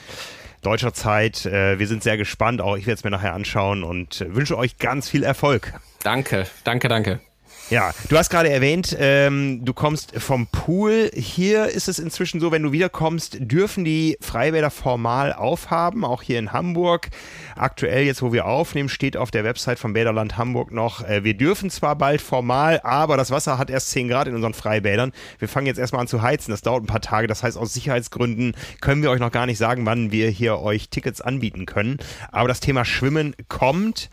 deutscher 0.63 0.93
Zeit. 0.93 1.47
Äh, 1.47 1.79
wir 1.79 1.87
sind 1.87 2.03
sehr 2.03 2.17
gespannt. 2.17 2.61
Auch 2.61 2.77
ich 2.77 2.87
werde 2.87 2.99
es 2.99 3.05
mir 3.05 3.11
nachher 3.11 3.35
anschauen 3.35 3.85
und 3.85 4.25
wünsche 4.29 4.59
euch 4.59 4.79
ganz 4.79 5.09
viel 5.09 5.23
Erfolg. 5.23 5.73
Danke, 6.03 6.47
danke, 6.65 6.89
danke. 6.89 7.21
Ja, 7.69 7.91
du 8.09 8.17
hast 8.17 8.31
gerade 8.31 8.49
erwähnt, 8.49 8.97
ähm, 8.97 9.65
du 9.65 9.75
kommst 9.75 10.13
vom 10.21 10.47
Pool. 10.47 11.11
Hier 11.13 11.67
ist 11.67 11.89
es 11.89 11.99
inzwischen 11.99 12.39
so, 12.39 12.53
wenn 12.53 12.63
du 12.63 12.71
wiederkommst, 12.71 13.39
dürfen 13.41 13.85
die 13.85 14.17
Freibäder 14.21 14.71
formal 14.71 15.33
aufhaben, 15.33 16.05
auch 16.05 16.23
hier 16.23 16.39
in 16.39 16.53
Hamburg. 16.53 17.09
Aktuell, 17.57 18.05
jetzt 18.05 18.23
wo 18.23 18.33
wir 18.33 18.47
aufnehmen, 18.47 18.89
steht 18.89 19.17
auf 19.17 19.33
der 19.33 19.43
Website 19.43 19.81
vom 19.81 19.95
Bäderland 19.95 20.39
Hamburg 20.39 20.71
noch, 20.71 21.03
äh, 21.03 21.25
wir 21.25 21.35
dürfen 21.35 21.69
zwar 21.69 21.97
bald 21.97 22.23
formal, 22.23 22.81
aber 22.85 23.17
das 23.17 23.33
Wasser 23.33 23.59
hat 23.59 23.69
erst 23.69 23.91
10 23.91 24.07
Grad 24.07 24.29
in 24.29 24.37
unseren 24.37 24.55
Freibädern. 24.55 25.11
Wir 25.41 25.49
fangen 25.49 25.67
jetzt 25.67 25.79
erstmal 25.79 26.03
an 26.03 26.09
zu 26.09 26.23
heizen, 26.23 26.53
das 26.53 26.63
dauert 26.63 26.85
ein 26.85 26.87
paar 26.87 27.01
Tage. 27.01 27.27
Das 27.27 27.43
heißt, 27.43 27.59
aus 27.59 27.75
Sicherheitsgründen 27.75 28.55
können 28.81 29.03
wir 29.03 29.11
euch 29.11 29.19
noch 29.21 29.33
gar 29.33 29.47
nicht 29.47 29.59
sagen, 29.59 29.87
wann 29.87 30.13
wir 30.13 30.31
hier 30.31 30.61
euch 30.61 30.89
Tickets 30.89 31.21
anbieten 31.21 31.67
können. 31.67 31.99
Aber 32.31 32.47
das 32.47 32.61
Thema 32.61 32.85
Schwimmen 32.85 33.35
kommt. 33.49 34.09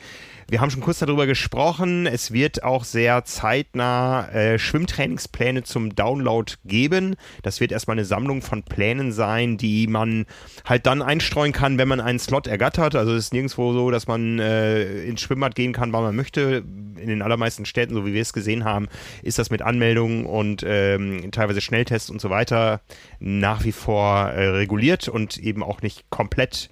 Wir 0.49 0.61
haben 0.61 0.69
schon 0.69 0.81
kurz 0.81 0.99
darüber 0.99 1.25
gesprochen. 1.25 2.05
Es 2.05 2.31
wird 2.31 2.63
auch 2.63 2.83
sehr 2.83 3.23
zeitnah 3.25 4.29
äh, 4.29 4.59
Schwimmtrainingspläne 4.59 5.63
zum 5.63 5.95
Download 5.95 6.53
geben. 6.65 7.15
Das 7.41 7.59
wird 7.59 7.71
erstmal 7.71 7.95
eine 7.95 8.05
Sammlung 8.05 8.41
von 8.41 8.63
Plänen 8.63 9.11
sein, 9.11 9.57
die 9.57 9.87
man 9.87 10.25
halt 10.65 10.85
dann 10.85 11.01
einstreuen 11.01 11.53
kann, 11.53 11.77
wenn 11.77 11.87
man 11.87 12.01
einen 12.01 12.19
Slot 12.19 12.47
ergattert. 12.47 12.95
Also 12.95 13.13
es 13.13 13.25
ist 13.25 13.33
nirgendwo 13.33 13.73
so, 13.73 13.89
dass 13.89 14.07
man 14.07 14.39
äh, 14.39 15.03
ins 15.05 15.21
Schwimmbad 15.21 15.55
gehen 15.55 15.73
kann, 15.73 15.93
wann 15.93 16.03
man 16.03 16.15
möchte. 16.15 16.63
In 16.97 17.09
den 17.09 17.21
allermeisten 17.21 17.65
Städten, 17.65 17.93
so 17.93 18.05
wie 18.05 18.13
wir 18.13 18.21
es 18.21 18.33
gesehen 18.33 18.63
haben, 18.63 18.87
ist 19.23 19.39
das 19.39 19.49
mit 19.49 19.61
Anmeldungen 19.61 20.25
und 20.25 20.63
ähm, 20.65 21.31
teilweise 21.31 21.59
Schnelltests 21.59 22.09
und 22.09 22.21
so 22.21 22.29
weiter 22.29 22.81
nach 23.19 23.63
wie 23.65 23.71
vor 23.71 24.29
äh, 24.29 24.47
reguliert 24.49 25.07
und 25.07 25.37
eben 25.37 25.63
auch 25.63 25.81
nicht 25.81 26.09
komplett 26.09 26.69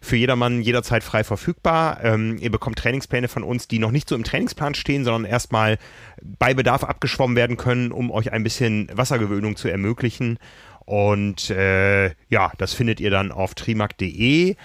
für 0.00 0.16
jedermann 0.16 0.62
jederzeit 0.62 1.04
frei 1.04 1.24
verfügbar. 1.24 2.02
Ähm, 2.02 2.38
ihr 2.40 2.50
bekommt 2.50 2.78
Trainingspläne 2.78 3.28
von 3.28 3.42
uns, 3.42 3.68
die 3.68 3.78
noch 3.78 3.90
nicht 3.90 4.08
so 4.08 4.14
im 4.14 4.24
Trainingsplan 4.24 4.74
stehen, 4.74 5.04
sondern 5.04 5.30
erstmal 5.30 5.78
bei 6.22 6.54
Bedarf 6.54 6.84
abgeschwommen 6.84 7.36
werden 7.36 7.56
können, 7.56 7.92
um 7.92 8.10
euch 8.10 8.32
ein 8.32 8.42
bisschen 8.42 8.90
Wassergewöhnung 8.92 9.56
zu 9.56 9.68
ermöglichen. 9.68 10.38
Und 10.86 11.50
äh, 11.50 12.08
ja, 12.28 12.52
das 12.58 12.72
findet 12.72 12.98
ihr 13.00 13.10
dann 13.10 13.30
auf 13.30 13.54
trimark.de. 13.54 14.56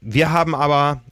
Wir 0.00 0.32
haben 0.32 0.54
aber 0.54 1.02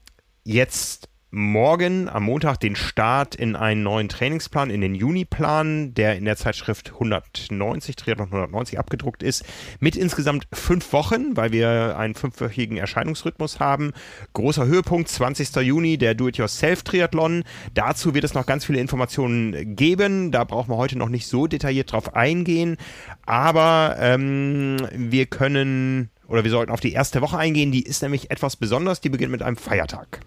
jetzt 0.44 1.08
morgen 1.34 2.10
am 2.10 2.24
Montag 2.24 2.60
den 2.60 2.76
Start 2.76 3.34
in 3.34 3.56
einen 3.56 3.82
neuen 3.82 4.10
Trainingsplan, 4.10 4.68
in 4.68 4.82
den 4.82 4.94
Juniplan, 4.94 5.94
der 5.94 6.16
in 6.16 6.26
der 6.26 6.36
Zeitschrift 6.36 6.92
190, 6.92 7.96
Triathlon 7.96 8.26
190 8.26 8.78
abgedruckt 8.78 9.22
ist, 9.22 9.42
mit 9.80 9.96
insgesamt 9.96 10.46
fünf 10.52 10.92
Wochen, 10.92 11.34
weil 11.34 11.50
wir 11.50 11.96
einen 11.96 12.14
fünfwöchigen 12.14 12.76
Erscheinungsrhythmus 12.76 13.60
haben. 13.60 13.92
Großer 14.34 14.66
Höhepunkt, 14.66 15.08
20. 15.08 15.56
Juni, 15.56 15.96
der 15.96 16.14
Do-it-yourself-Triathlon. 16.14 17.44
Dazu 17.72 18.14
wird 18.14 18.24
es 18.24 18.34
noch 18.34 18.44
ganz 18.44 18.66
viele 18.66 18.80
Informationen 18.80 19.74
geben. 19.74 20.32
Da 20.32 20.44
brauchen 20.44 20.70
wir 20.70 20.76
heute 20.76 20.98
noch 20.98 21.08
nicht 21.08 21.26
so 21.26 21.46
detailliert 21.46 21.92
drauf 21.92 22.14
eingehen. 22.14 22.76
Aber 23.24 23.96
ähm, 23.98 24.76
wir 24.94 25.24
können 25.26 26.10
oder 26.28 26.44
wir 26.44 26.50
sollten 26.50 26.72
auf 26.72 26.80
die 26.80 26.92
erste 26.92 27.22
Woche 27.22 27.38
eingehen. 27.38 27.72
Die 27.72 27.82
ist 27.82 28.02
nämlich 28.02 28.30
etwas 28.30 28.56
besonders. 28.56 29.00
Die 29.00 29.08
beginnt 29.08 29.32
mit 29.32 29.42
einem 29.42 29.56
Feiertag. 29.56 30.20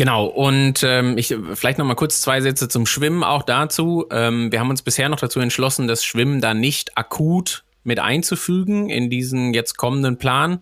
Genau, 0.00 0.24
und 0.24 0.82
ähm, 0.82 1.18
ich 1.18 1.36
vielleicht 1.52 1.76
noch 1.76 1.84
mal 1.84 1.94
kurz 1.94 2.22
zwei 2.22 2.40
Sätze 2.40 2.70
zum 2.70 2.86
Schwimmen 2.86 3.22
auch 3.22 3.42
dazu. 3.42 4.06
Ähm, 4.10 4.50
wir 4.50 4.58
haben 4.58 4.70
uns 4.70 4.80
bisher 4.80 5.10
noch 5.10 5.20
dazu 5.20 5.40
entschlossen, 5.40 5.88
das 5.88 6.06
Schwimmen 6.06 6.40
da 6.40 6.54
nicht 6.54 6.96
akut 6.96 7.64
mit 7.84 7.98
einzufügen 7.98 8.88
in 8.88 9.10
diesen 9.10 9.52
jetzt 9.52 9.76
kommenden 9.76 10.16
Plan, 10.16 10.60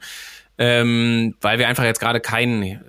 ähm, 0.59 1.37
weil 1.40 1.61
wir 1.61 1.68
einfach 1.68 1.85
jetzt 1.85 2.00
gerade 2.00 2.18
keinen 2.18 2.80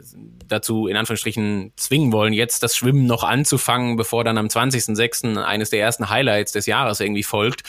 dazu 0.52 0.88
in 0.88 0.98
Anführungsstrichen 0.98 1.72
zwingen 1.76 2.12
wollen, 2.12 2.34
jetzt 2.34 2.64
das 2.64 2.76
Schwimmen 2.76 3.06
noch 3.06 3.24
anzufangen, 3.24 3.96
bevor 3.96 4.24
dann 4.24 4.38
am 4.38 4.48
20.06. 4.48 5.42
eines 5.42 5.70
der 5.70 5.80
ersten 5.80 6.10
Highlights 6.10 6.52
des 6.52 6.66
Jahres 6.66 7.00
irgendwie 7.00 7.24
folgt. 7.24 7.64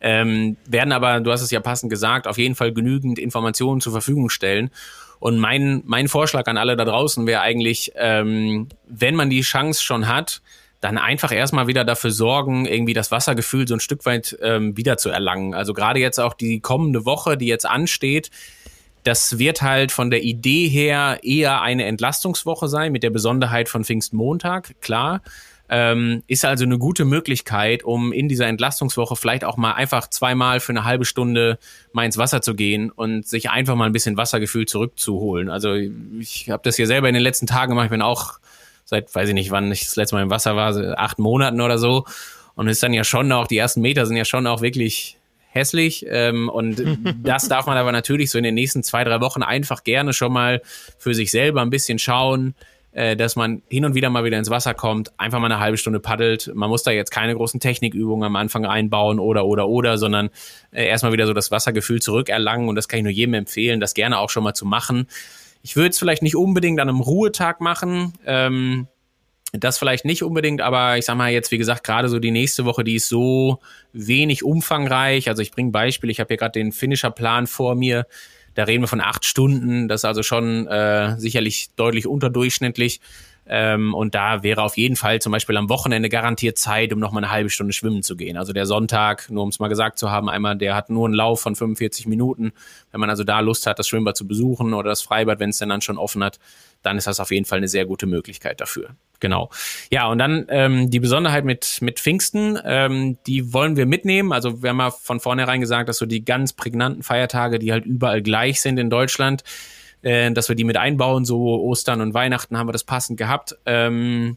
Ähm, 0.00 0.56
werden 0.66 0.92
aber, 0.92 1.20
du 1.20 1.32
hast 1.32 1.42
es 1.42 1.50
ja 1.50 1.60
passend 1.60 1.90
gesagt, 1.90 2.28
auf 2.28 2.38
jeden 2.38 2.54
Fall 2.54 2.72
genügend 2.72 3.18
Informationen 3.18 3.80
zur 3.80 3.92
Verfügung 3.92 4.30
stellen. 4.30 4.70
Und 5.18 5.38
mein, 5.38 5.82
mein 5.86 6.08
Vorschlag 6.08 6.46
an 6.46 6.58
alle 6.58 6.76
da 6.76 6.84
draußen 6.84 7.26
wäre 7.26 7.40
eigentlich, 7.40 7.92
ähm, 7.96 8.68
wenn 8.86 9.14
man 9.14 9.30
die 9.30 9.40
Chance 9.40 9.82
schon 9.82 10.08
hat, 10.08 10.42
dann 10.80 10.98
einfach 10.98 11.32
erstmal 11.32 11.66
wieder 11.66 11.84
dafür 11.84 12.10
sorgen, 12.10 12.66
irgendwie 12.66 12.92
das 12.92 13.10
Wassergefühl 13.10 13.66
so 13.66 13.74
ein 13.74 13.80
Stück 13.80 14.04
weit 14.04 14.36
ähm, 14.42 14.76
wieder 14.76 14.98
zu 14.98 15.08
erlangen. 15.08 15.54
Also 15.54 15.72
gerade 15.72 16.00
jetzt 16.00 16.20
auch 16.20 16.34
die 16.34 16.60
kommende 16.60 17.04
Woche, 17.04 17.36
die 17.36 17.46
jetzt 17.46 17.66
ansteht, 17.66 18.30
das 19.06 19.38
wird 19.38 19.62
halt 19.62 19.92
von 19.92 20.10
der 20.10 20.24
Idee 20.24 20.68
her 20.68 21.20
eher 21.22 21.62
eine 21.62 21.84
Entlastungswoche 21.84 22.66
sein, 22.66 22.90
mit 22.90 23.04
der 23.04 23.10
Besonderheit 23.10 23.68
von 23.68 23.84
Pfingstmontag, 23.84 24.80
klar. 24.80 25.22
Ähm, 25.68 26.22
ist 26.28 26.44
also 26.44 26.64
eine 26.64 26.78
gute 26.78 27.04
Möglichkeit, 27.04 27.82
um 27.82 28.12
in 28.12 28.28
dieser 28.28 28.46
Entlastungswoche 28.46 29.16
vielleicht 29.16 29.44
auch 29.44 29.56
mal 29.56 29.72
einfach 29.72 30.08
zweimal 30.10 30.60
für 30.60 30.70
eine 30.70 30.84
halbe 30.84 31.04
Stunde 31.04 31.58
mal 31.92 32.04
ins 32.04 32.18
Wasser 32.18 32.40
zu 32.40 32.54
gehen 32.54 32.90
und 32.90 33.26
sich 33.26 33.50
einfach 33.50 33.74
mal 33.74 33.86
ein 33.86 33.92
bisschen 33.92 34.16
Wassergefühl 34.16 34.66
zurückzuholen. 34.66 35.50
Also 35.50 35.74
ich 35.74 36.50
habe 36.50 36.62
das 36.64 36.76
hier 36.76 36.86
selber 36.86 37.08
in 37.08 37.14
den 37.14 37.22
letzten 37.22 37.48
Tagen 37.48 37.70
gemacht. 37.70 37.86
Ich 37.86 37.90
bin 37.90 38.02
auch 38.02 38.38
seit, 38.84 39.12
weiß 39.12 39.28
ich 39.28 39.34
nicht, 39.34 39.50
wann 39.50 39.70
ich 39.72 39.84
das 39.84 39.96
letzte 39.96 40.16
Mal 40.16 40.22
im 40.22 40.30
Wasser 40.30 40.54
war, 40.54 40.98
acht 40.98 41.18
Monaten 41.18 41.60
oder 41.60 41.78
so. 41.78 42.06
Und 42.54 42.68
ist 42.68 42.82
dann 42.82 42.92
ja 42.92 43.04
schon 43.04 43.30
auch, 43.32 43.48
die 43.48 43.58
ersten 43.58 43.80
Meter 43.80 44.06
sind 44.06 44.16
ja 44.16 44.24
schon 44.24 44.46
auch 44.46 44.62
wirklich 44.62 45.15
hässlich. 45.56 46.06
Ähm, 46.08 46.48
und 46.48 46.80
das 47.24 47.48
darf 47.48 47.66
man 47.66 47.76
aber 47.76 47.90
natürlich 47.90 48.30
so 48.30 48.38
in 48.38 48.44
den 48.44 48.54
nächsten 48.54 48.84
zwei, 48.84 49.02
drei 49.02 49.20
Wochen 49.20 49.42
einfach 49.42 49.82
gerne 49.82 50.12
schon 50.12 50.32
mal 50.32 50.62
für 50.98 51.14
sich 51.14 51.32
selber 51.32 51.62
ein 51.62 51.70
bisschen 51.70 51.98
schauen 51.98 52.54
äh, 52.96 53.14
dass 53.14 53.36
man 53.36 53.60
hin 53.68 53.84
und 53.84 53.94
wieder 53.94 54.08
mal 54.08 54.24
wieder 54.24 54.38
ins 54.38 54.48
Wasser 54.48 54.72
kommt, 54.72 55.12
einfach 55.20 55.38
mal 55.38 55.52
eine 55.52 55.60
halbe 55.60 55.76
Stunde 55.76 56.00
paddelt. 56.00 56.50
Man 56.54 56.70
muss 56.70 56.82
da 56.82 56.90
jetzt 56.90 57.10
keine 57.10 57.34
großen 57.34 57.60
Technikübungen 57.60 58.24
am 58.24 58.36
Anfang 58.36 58.64
einbauen 58.64 59.20
oder, 59.20 59.44
oder, 59.44 59.68
oder, 59.68 59.98
sondern 59.98 60.30
äh, 60.72 60.86
erstmal 60.86 61.12
wieder 61.12 61.26
so 61.26 61.34
das 61.34 61.50
Wassergefühl 61.50 62.00
zurückerlangen. 62.00 62.70
Und 62.70 62.74
das 62.74 62.88
kann 62.88 62.98
ich 62.98 63.04
nur 63.04 63.12
jedem 63.12 63.34
empfehlen, 63.34 63.80
das 63.80 63.92
gerne 63.92 64.18
auch 64.18 64.30
schon 64.30 64.44
mal 64.44 64.54
zu 64.54 64.64
machen. 64.64 65.08
Ich 65.62 65.76
würde 65.76 65.90
es 65.90 65.98
vielleicht 65.98 66.22
nicht 66.22 66.36
unbedingt 66.36 66.80
an 66.80 66.88
einem 66.88 67.00
Ruhetag 67.00 67.60
machen. 67.60 68.14
Ähm, 68.24 68.88
das 69.52 69.78
vielleicht 69.78 70.04
nicht 70.04 70.22
unbedingt, 70.22 70.60
aber 70.60 70.98
ich 70.98 71.04
sag 71.04 71.16
mal 71.16 71.30
jetzt, 71.30 71.50
wie 71.50 71.58
gesagt, 71.58 71.84
gerade 71.84 72.08
so 72.08 72.18
die 72.18 72.30
nächste 72.30 72.64
Woche, 72.64 72.84
die 72.84 72.96
ist 72.96 73.08
so 73.08 73.60
wenig 73.92 74.44
umfangreich. 74.44 75.28
Also 75.28 75.42
ich 75.42 75.52
bringe 75.52 75.70
Beispiel, 75.70 76.10
ich 76.10 76.20
habe 76.20 76.28
hier 76.28 76.36
gerade 76.36 76.52
den 76.52 76.72
Finisher-Plan 76.72 77.46
vor 77.46 77.74
mir. 77.74 78.06
Da 78.54 78.64
reden 78.64 78.82
wir 78.82 78.88
von 78.88 79.00
acht 79.00 79.24
Stunden. 79.24 79.86
Das 79.88 80.00
ist 80.00 80.04
also 80.04 80.22
schon 80.22 80.66
äh, 80.66 81.18
sicherlich 81.18 81.68
deutlich 81.76 82.06
unterdurchschnittlich. 82.06 83.00
Ähm, 83.48 83.94
und 83.94 84.14
da 84.14 84.42
wäre 84.42 84.62
auf 84.62 84.76
jeden 84.76 84.96
Fall 84.96 85.20
zum 85.20 85.30
Beispiel 85.30 85.56
am 85.56 85.68
Wochenende 85.68 86.08
garantiert 86.08 86.58
Zeit, 86.58 86.92
um 86.92 86.98
nochmal 86.98 87.22
eine 87.22 87.32
halbe 87.32 87.48
Stunde 87.48 87.72
schwimmen 87.72 88.02
zu 88.02 88.16
gehen. 88.16 88.36
Also 88.36 88.52
der 88.52 88.66
Sonntag, 88.66 89.30
nur 89.30 89.44
um 89.44 89.50
es 89.50 89.60
mal 89.60 89.68
gesagt 89.68 89.98
zu 89.98 90.10
haben, 90.10 90.28
einmal, 90.28 90.56
der 90.56 90.74
hat 90.74 90.90
nur 90.90 91.06
einen 91.06 91.14
Lauf 91.14 91.42
von 91.42 91.54
45 91.54 92.06
Minuten. 92.06 92.52
Wenn 92.90 93.00
man 93.00 93.10
also 93.10 93.22
da 93.22 93.38
Lust 93.40 93.66
hat, 93.66 93.78
das 93.78 93.86
Schwimmbad 93.86 94.16
zu 94.16 94.26
besuchen 94.26 94.74
oder 94.74 94.88
das 94.90 95.02
Freibad, 95.02 95.38
wenn 95.38 95.50
es 95.50 95.58
denn 95.58 95.68
dann 95.68 95.80
schon 95.80 95.96
offen 95.96 96.24
hat, 96.24 96.40
dann 96.86 96.96
ist 96.96 97.06
das 97.06 97.20
auf 97.20 97.30
jeden 97.30 97.44
Fall 97.44 97.58
eine 97.58 97.68
sehr 97.68 97.84
gute 97.84 98.06
Möglichkeit 98.06 98.60
dafür. 98.60 98.90
Genau. 99.20 99.50
Ja, 99.90 100.08
und 100.08 100.18
dann 100.18 100.46
ähm, 100.48 100.90
die 100.90 101.00
Besonderheit 101.00 101.44
mit, 101.44 101.78
mit 101.80 101.98
Pfingsten, 101.98 102.58
ähm, 102.64 103.18
die 103.26 103.52
wollen 103.52 103.76
wir 103.76 103.86
mitnehmen. 103.86 104.32
Also 104.32 104.62
wir 104.62 104.70
haben 104.70 104.78
ja 104.78 104.90
von 104.90 105.20
vornherein 105.20 105.60
gesagt, 105.60 105.88
dass 105.88 105.98
so 105.98 106.06
die 106.06 106.24
ganz 106.24 106.52
prägnanten 106.52 107.02
Feiertage, 107.02 107.58
die 107.58 107.72
halt 107.72 107.86
überall 107.86 108.22
gleich 108.22 108.60
sind 108.60 108.78
in 108.78 108.88
Deutschland, 108.88 109.42
äh, 110.02 110.30
dass 110.30 110.48
wir 110.48 110.56
die 110.56 110.64
mit 110.64 110.76
einbauen. 110.76 111.24
So 111.24 111.60
Ostern 111.60 112.00
und 112.00 112.14
Weihnachten 112.14 112.56
haben 112.56 112.68
wir 112.68 112.72
das 112.72 112.84
passend 112.84 113.18
gehabt. 113.18 113.56
Ähm, 113.66 114.36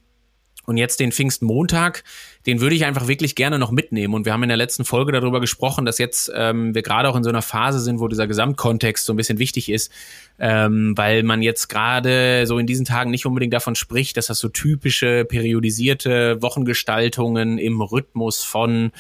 und 0.70 0.78
jetzt 0.78 1.00
den 1.00 1.12
Pfingstmontag, 1.12 2.04
den 2.46 2.62
würde 2.62 2.76
ich 2.76 2.86
einfach 2.86 3.08
wirklich 3.08 3.34
gerne 3.34 3.58
noch 3.58 3.72
mitnehmen. 3.72 4.14
Und 4.14 4.26
wir 4.26 4.34
haben 4.34 4.44
in 4.44 4.50
der 4.50 4.58
letzten 4.58 4.86
Folge 4.86 5.12
darüber 5.12 5.40
gesprochen, 5.40 5.84
dass 5.84 5.98
jetzt 5.98 6.32
ähm, 6.36 6.76
wir 6.76 6.84
gerade 6.84 7.10
auch 7.10 7.16
in 7.16 7.24
so 7.24 7.30
einer 7.32 7.42
Phase 7.42 7.80
sind, 7.80 8.00
wo 8.00 8.08
dieser 8.08 8.28
Gesamtkontext 8.28 9.04
so 9.04 9.12
ein 9.12 9.16
bisschen 9.16 9.40
wichtig 9.40 9.70
ist, 9.70 9.92
ähm, 10.38 10.96
weil 10.96 11.24
man 11.24 11.42
jetzt 11.42 11.70
gerade 11.70 12.46
so 12.46 12.60
in 12.60 12.68
diesen 12.68 12.86
Tagen 12.86 13.10
nicht 13.10 13.26
unbedingt 13.26 13.52
davon 13.52 13.74
spricht, 13.74 14.16
dass 14.16 14.28
das 14.28 14.38
so 14.38 14.48
typische 14.48 15.26
periodisierte 15.26 16.40
Wochengestaltungen 16.44 17.58
im 17.58 17.82
Rhythmus 17.82 18.44
von 18.44 18.92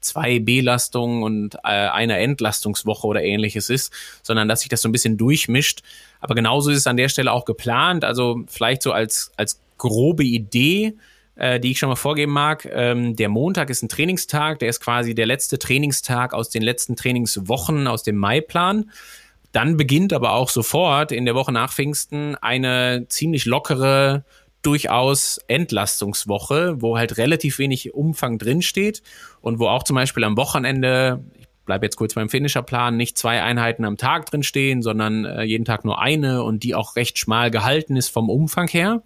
zwei 0.00 0.38
Belastungen 0.38 1.24
und 1.24 1.56
äh, 1.56 1.88
einer 1.90 2.16
Entlastungswoche 2.20 3.06
oder 3.06 3.22
ähnliches 3.22 3.68
ist, 3.68 3.92
sondern 4.22 4.48
dass 4.48 4.60
sich 4.60 4.70
das 4.70 4.80
so 4.80 4.88
ein 4.88 4.92
bisschen 4.92 5.18
durchmischt. 5.18 5.82
Aber 6.20 6.34
genauso 6.34 6.70
ist 6.70 6.78
es 6.78 6.86
an 6.86 6.96
der 6.96 7.10
Stelle 7.10 7.32
auch 7.32 7.44
geplant. 7.44 8.02
Also 8.02 8.44
vielleicht 8.46 8.80
so 8.80 8.92
als, 8.92 9.30
als 9.36 9.60
grobe 9.76 10.24
Idee, 10.24 10.94
äh, 11.38 11.60
die 11.60 11.70
ich 11.70 11.78
schon 11.78 11.88
mal 11.88 11.96
vorgeben 11.96 12.32
mag. 12.32 12.68
Ähm, 12.70 13.16
der 13.16 13.28
Montag 13.28 13.70
ist 13.70 13.82
ein 13.82 13.88
Trainingstag, 13.88 14.58
der 14.58 14.68
ist 14.68 14.80
quasi 14.80 15.14
der 15.14 15.26
letzte 15.26 15.58
Trainingstag 15.58 16.34
aus 16.34 16.50
den 16.50 16.62
letzten 16.62 16.96
Trainingswochen 16.96 17.86
aus 17.86 18.02
dem 18.02 18.16
Maiplan. 18.16 18.90
Dann 19.52 19.76
beginnt 19.76 20.12
aber 20.12 20.32
auch 20.32 20.50
sofort 20.50 21.12
in 21.12 21.24
der 21.24 21.34
Woche 21.34 21.52
nach 21.52 21.72
Pfingsten 21.72 22.34
eine 22.36 23.06
ziemlich 23.08 23.46
lockere 23.46 24.24
durchaus 24.62 25.38
Entlastungswoche, 25.46 26.82
wo 26.82 26.98
halt 26.98 27.16
relativ 27.16 27.58
wenig 27.58 27.94
Umfang 27.94 28.38
drinsteht 28.38 29.02
und 29.40 29.60
wo 29.60 29.68
auch 29.68 29.84
zum 29.84 29.94
Beispiel 29.94 30.24
am 30.24 30.36
Wochenende, 30.36 31.24
ich 31.38 31.46
bleibe 31.64 31.86
jetzt 31.86 31.96
kurz 31.96 32.14
beim 32.14 32.28
Finisherplan, 32.28 32.96
nicht 32.96 33.16
zwei 33.16 33.42
Einheiten 33.42 33.84
am 33.84 33.96
Tag 33.96 34.26
drinstehen, 34.26 34.82
sondern 34.82 35.24
äh, 35.24 35.44
jeden 35.44 35.64
Tag 35.64 35.84
nur 35.84 36.00
eine 36.00 36.42
und 36.42 36.64
die 36.64 36.74
auch 36.74 36.96
recht 36.96 37.18
schmal 37.18 37.50
gehalten 37.50 37.96
ist 37.96 38.08
vom 38.08 38.28
Umfang 38.28 38.68
her. 38.68 39.02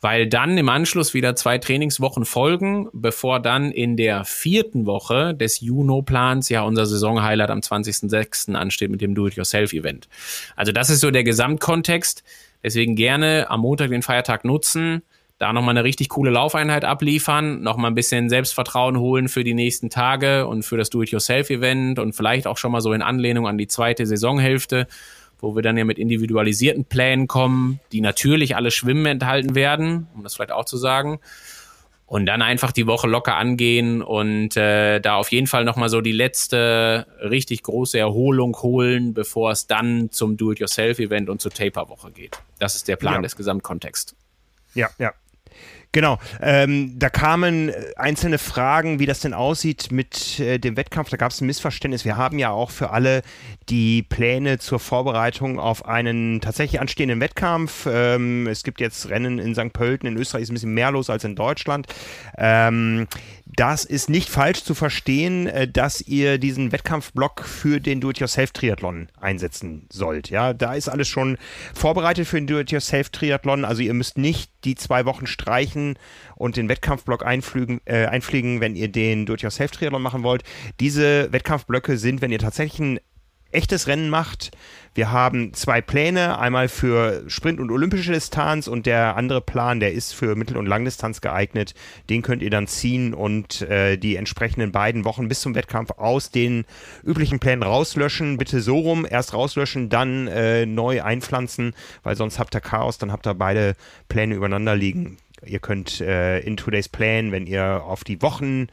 Weil 0.00 0.28
dann 0.28 0.56
im 0.56 0.68
Anschluss 0.68 1.12
wieder 1.12 1.34
zwei 1.34 1.58
Trainingswochen 1.58 2.24
folgen, 2.24 2.88
bevor 2.92 3.40
dann 3.40 3.72
in 3.72 3.96
der 3.96 4.24
vierten 4.24 4.86
Woche 4.86 5.34
des 5.34 5.60
Juno-Plans 5.60 6.48
ja 6.48 6.62
unser 6.62 6.86
Saisonhighlight 6.86 7.50
am 7.50 7.60
20.06. 7.60 8.54
ansteht 8.54 8.90
mit 8.90 9.00
dem 9.00 9.14
Do-it-yourself-Event. 9.14 10.08
Also 10.54 10.70
das 10.72 10.90
ist 10.90 11.00
so 11.00 11.10
der 11.10 11.24
Gesamtkontext. 11.24 12.22
Deswegen 12.62 12.96
gerne 12.96 13.50
am 13.50 13.60
Montag 13.60 13.90
den 13.90 14.02
Feiertag 14.02 14.44
nutzen, 14.44 15.02
da 15.38 15.52
nochmal 15.52 15.70
eine 15.76 15.84
richtig 15.84 16.08
coole 16.08 16.30
Laufeinheit 16.30 16.84
abliefern, 16.84 17.62
nochmal 17.62 17.92
ein 17.92 17.94
bisschen 17.94 18.28
Selbstvertrauen 18.28 18.98
holen 18.98 19.28
für 19.28 19.44
die 19.44 19.54
nächsten 19.54 19.88
Tage 19.88 20.46
und 20.46 20.64
für 20.64 20.76
das 20.76 20.90
Do-it-yourself-Event 20.90 22.00
und 22.00 22.14
vielleicht 22.14 22.48
auch 22.48 22.56
schon 22.56 22.72
mal 22.72 22.80
so 22.80 22.92
in 22.92 23.02
Anlehnung 23.02 23.46
an 23.46 23.56
die 23.56 23.68
zweite 23.68 24.04
Saisonhälfte, 24.04 24.88
wo 25.40 25.54
wir 25.54 25.62
dann 25.62 25.76
ja 25.76 25.84
mit 25.84 25.98
individualisierten 25.98 26.84
Plänen 26.84 27.26
kommen, 27.28 27.80
die 27.92 28.00
natürlich 28.00 28.56
alle 28.56 28.70
Schwimmen 28.70 29.06
enthalten 29.06 29.54
werden, 29.54 30.08
um 30.14 30.22
das 30.22 30.34
vielleicht 30.34 30.52
auch 30.52 30.64
zu 30.64 30.76
sagen 30.76 31.20
und 32.08 32.24
dann 32.24 32.40
einfach 32.40 32.72
die 32.72 32.86
Woche 32.86 33.06
locker 33.06 33.36
angehen 33.36 34.00
und 34.00 34.56
äh, 34.56 34.98
da 34.98 35.16
auf 35.16 35.30
jeden 35.30 35.46
Fall 35.46 35.64
nochmal 35.64 35.90
so 35.90 36.00
die 36.00 36.12
letzte 36.12 37.06
richtig 37.20 37.62
große 37.62 37.98
Erholung 37.98 38.56
holen, 38.62 39.12
bevor 39.12 39.50
es 39.50 39.66
dann 39.66 40.10
zum 40.10 40.38
Do-it-yourself-Event 40.38 41.28
und 41.28 41.42
zur 41.42 41.52
Taper-Woche 41.52 42.10
geht. 42.10 42.38
Das 42.58 42.76
ist 42.76 42.88
der 42.88 42.96
Plan 42.96 43.16
ja. 43.16 43.20
des 43.20 43.36
Gesamtkontexts. 43.36 44.16
Ja, 44.74 44.88
ja. 44.98 45.12
Genau, 45.92 46.18
ähm, 46.42 46.98
da 46.98 47.08
kamen 47.08 47.70
äh, 47.70 47.92
einzelne 47.96 48.36
Fragen, 48.36 48.98
wie 48.98 49.06
das 49.06 49.20
denn 49.20 49.32
aussieht 49.32 49.90
mit 49.90 50.38
äh, 50.38 50.58
dem 50.58 50.76
Wettkampf. 50.76 51.08
Da 51.08 51.16
gab 51.16 51.30
es 51.30 51.40
ein 51.40 51.46
Missverständnis. 51.46 52.04
Wir 52.04 52.18
haben 52.18 52.38
ja 52.38 52.50
auch 52.50 52.70
für 52.70 52.90
alle 52.90 53.22
die 53.70 54.02
Pläne 54.02 54.58
zur 54.58 54.80
Vorbereitung 54.80 55.58
auf 55.58 55.86
einen 55.86 56.42
tatsächlich 56.42 56.80
anstehenden 56.80 57.20
Wettkampf. 57.20 57.88
Ähm, 57.90 58.46
es 58.46 58.64
gibt 58.64 58.80
jetzt 58.80 59.08
Rennen 59.08 59.38
in 59.38 59.54
St. 59.54 59.72
Pölten. 59.72 60.06
In 60.06 60.18
Österreich 60.18 60.42
ist 60.42 60.50
ein 60.50 60.54
bisschen 60.54 60.74
mehr 60.74 60.90
los 60.90 61.08
als 61.08 61.24
in 61.24 61.34
Deutschland. 61.34 61.86
Ähm, 62.36 63.06
das 63.56 63.84
ist 63.84 64.10
nicht 64.10 64.28
falsch 64.28 64.62
zu 64.62 64.74
verstehen, 64.74 65.46
äh, 65.46 65.66
dass 65.68 66.00
ihr 66.00 66.38
diesen 66.38 66.72
Wettkampfblock 66.72 67.44
für 67.44 67.80
den 67.80 68.00
Do-it-yourself-Triathlon 68.00 69.08
einsetzen 69.20 69.86
sollt. 69.90 70.30
Ja, 70.30 70.52
da 70.52 70.74
ist 70.74 70.88
alles 70.88 71.08
schon 71.08 71.38
vorbereitet 71.74 72.28
für 72.28 72.36
den 72.36 72.46
Do-it-yourself-Triathlon. 72.46 73.64
Also 73.64 73.82
ihr 73.82 73.94
müsst 73.94 74.18
nicht 74.18 74.50
die 74.64 74.74
zwei 74.74 75.04
Wochen 75.06 75.26
streichen 75.26 75.98
und 76.36 76.56
den 76.56 76.68
Wettkampfblock 76.68 77.24
einfliegen, 77.24 77.80
äh, 77.86 78.06
einfliegen 78.06 78.60
wenn 78.60 78.76
ihr 78.76 78.88
den 78.88 79.26
Do-it-yourself-Triathlon 79.26 80.02
machen 80.02 80.22
wollt. 80.22 80.42
Diese 80.80 81.32
Wettkampfblöcke 81.32 81.96
sind, 81.96 82.20
wenn 82.20 82.32
ihr 82.32 82.38
tatsächlich 82.38 82.80
ein 82.80 83.00
echtes 83.50 83.86
Rennen 83.86 84.10
macht. 84.10 84.50
Wir 84.94 85.12
haben 85.12 85.54
zwei 85.54 85.80
Pläne, 85.80 86.40
einmal 86.40 86.68
für 86.68 87.22
Sprint 87.28 87.60
und 87.60 87.70
olympische 87.70 88.12
Distanz 88.12 88.66
und 88.66 88.84
der 88.84 89.16
andere 89.16 89.40
Plan, 89.40 89.78
der 89.78 89.92
ist 89.92 90.12
für 90.12 90.34
Mittel- 90.34 90.56
und 90.56 90.66
Langdistanz 90.66 91.20
geeignet. 91.20 91.74
Den 92.10 92.22
könnt 92.22 92.42
ihr 92.42 92.50
dann 92.50 92.66
ziehen 92.66 93.14
und 93.14 93.62
äh, 93.62 93.96
die 93.96 94.16
entsprechenden 94.16 94.72
beiden 94.72 95.04
Wochen 95.04 95.28
bis 95.28 95.40
zum 95.40 95.54
Wettkampf 95.54 95.92
aus 95.92 96.32
den 96.32 96.64
üblichen 97.04 97.38
Plänen 97.38 97.62
rauslöschen. 97.62 98.38
Bitte 98.38 98.60
so 98.60 98.78
rum, 98.78 99.06
erst 99.08 99.34
rauslöschen, 99.34 99.88
dann 99.88 100.26
äh, 100.26 100.66
neu 100.66 101.02
einpflanzen, 101.02 101.74
weil 102.02 102.16
sonst 102.16 102.40
habt 102.40 102.56
ihr 102.56 102.60
Chaos, 102.60 102.98
dann 102.98 103.12
habt 103.12 103.26
ihr 103.26 103.34
beide 103.34 103.76
Pläne 104.08 104.34
übereinander 104.34 104.74
liegen. 104.74 105.18
Ihr 105.44 105.60
könnt 105.60 106.00
äh, 106.00 106.40
in 106.40 106.56
Today's 106.56 106.88
Plan, 106.88 107.32
wenn 107.32 107.46
ihr 107.46 107.82
auf 107.84 108.04
die 108.04 108.20
Wochen 108.22 108.68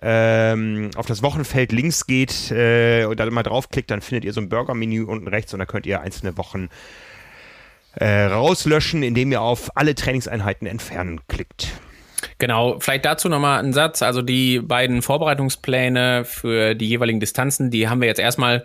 ähm, 0.00 0.90
auf 0.96 1.06
das 1.06 1.22
Wochenfeld 1.22 1.72
links 1.72 2.06
geht 2.06 2.50
äh, 2.50 3.04
und 3.04 3.20
dann 3.20 3.32
mal 3.32 3.42
draufklickt, 3.42 3.90
dann 3.90 4.00
findet 4.00 4.24
ihr 4.24 4.32
so 4.32 4.40
ein 4.40 4.48
Burger-Menü 4.48 5.04
unten 5.04 5.28
rechts 5.28 5.52
und 5.52 5.60
da 5.60 5.66
könnt 5.66 5.86
ihr 5.86 6.00
einzelne 6.00 6.36
Wochen 6.36 6.68
äh, 7.94 8.24
rauslöschen, 8.24 9.02
indem 9.02 9.32
ihr 9.32 9.40
auf 9.40 9.76
alle 9.76 9.94
Trainingseinheiten 9.94 10.66
entfernen 10.66 11.20
klickt. 11.28 11.68
Genau, 12.38 12.78
vielleicht 12.80 13.04
dazu 13.04 13.28
nochmal 13.28 13.62
ein 13.62 13.72
Satz. 13.72 14.02
Also 14.02 14.22
die 14.22 14.60
beiden 14.60 15.02
Vorbereitungspläne 15.02 16.24
für 16.24 16.74
die 16.74 16.88
jeweiligen 16.88 17.20
Distanzen, 17.20 17.70
die 17.70 17.88
haben 17.88 18.00
wir 18.00 18.08
jetzt 18.08 18.20
erstmal 18.20 18.64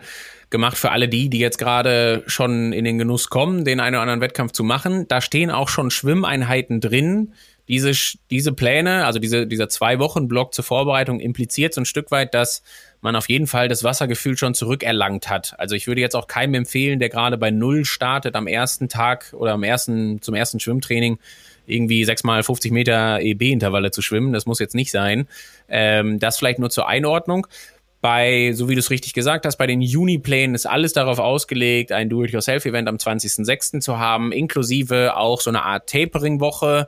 gemacht 0.50 0.78
für 0.78 0.92
alle 0.92 1.10
die, 1.10 1.30
die 1.30 1.40
jetzt 1.40 1.58
gerade 1.58 2.24
schon 2.28 2.72
in 2.74 2.86
den 2.86 2.98
Genuss 2.98 3.30
kommen, 3.30 3.66
den 3.66 3.80
einen 3.80 3.96
oder 3.96 4.04
anderen 4.04 4.22
Wettkampf 4.22 4.54
zu 4.54 4.64
machen. 4.64 5.08
Da 5.08 5.22
stehen 5.22 5.52
auch 5.52 5.70
schon 5.70 5.92
Schwimmeinheiten 5.92 6.80
drin, 6.80 7.34
diese, 7.68 7.92
diese 8.30 8.54
Pläne, 8.54 9.06
also 9.06 9.20
diese, 9.20 9.46
dieser 9.46 9.68
zwei 9.68 10.00
Wochen 10.00 10.28
Block 10.28 10.54
zur 10.54 10.64
Vorbereitung 10.64 11.20
impliziert 11.20 11.74
so 11.74 11.82
ein 11.82 11.86
Stück 11.86 12.12
weit, 12.12 12.34
dass 12.34 12.64
man 13.02 13.16
auf 13.16 13.28
jeden 13.28 13.46
Fall 13.46 13.68
das 13.68 13.84
Wassergefühl 13.84 14.38
schon 14.38 14.54
zurückerlangt 14.54 15.30
hat. 15.30 15.54
Also 15.58 15.76
ich 15.76 15.86
würde 15.86 16.02
jetzt 16.02 16.16
auch 16.16 16.28
keinem 16.28 16.54
empfehlen, 16.54 17.00
der 17.00 17.10
gerade 17.10 17.38
bei 17.38 17.52
Null 17.52 17.84
startet 17.84 18.36
am 18.36 18.48
ersten 18.48 18.88
Tag 18.88 19.34
oder 19.34 19.52
am 19.52 19.64
ersten, 19.64 20.22
zum 20.22 20.34
ersten 20.34 20.60
Schwimmtraining 20.60 21.20
irgendwie 21.68 22.06
sechsmal 22.06 22.42
50 22.42 22.72
Meter 22.72 23.20
EB-Intervalle 23.20 23.92
zu 23.92 24.02
schwimmen. 24.02 24.32
Das 24.32 24.46
muss 24.46 24.60
jetzt 24.60 24.74
nicht 24.74 24.92
sein. 24.92 25.28
Ähm, 25.68 26.20
das 26.20 26.38
vielleicht 26.38 26.60
nur 26.60 26.70
zur 26.70 26.88
Einordnung. 26.88 27.48
Bei, 28.00 28.52
so 28.54 28.70
wie 28.70 28.76
du 28.76 28.80
es 28.80 28.92
richtig 28.92 29.14
gesagt 29.14 29.46
hast, 29.46 29.58
bei 29.58 29.68
den 29.68 29.82
Juni-Plänen 29.82 30.56
ist 30.56 30.68
alles 30.68 30.94
darauf 30.94 31.20
ausgelegt, 31.20 31.92
ein 31.92 32.10
Do-it-yourself-Event 32.10 32.88
am 32.88 32.98
20.06. 32.98 33.80
zu 33.80 33.98
haben, 33.98 34.32
inklusive 34.32 35.18
auch 35.18 35.42
so 35.42 35.50
eine 35.50 35.64
Art 35.64 35.90
Tapering-Woche 35.90 36.88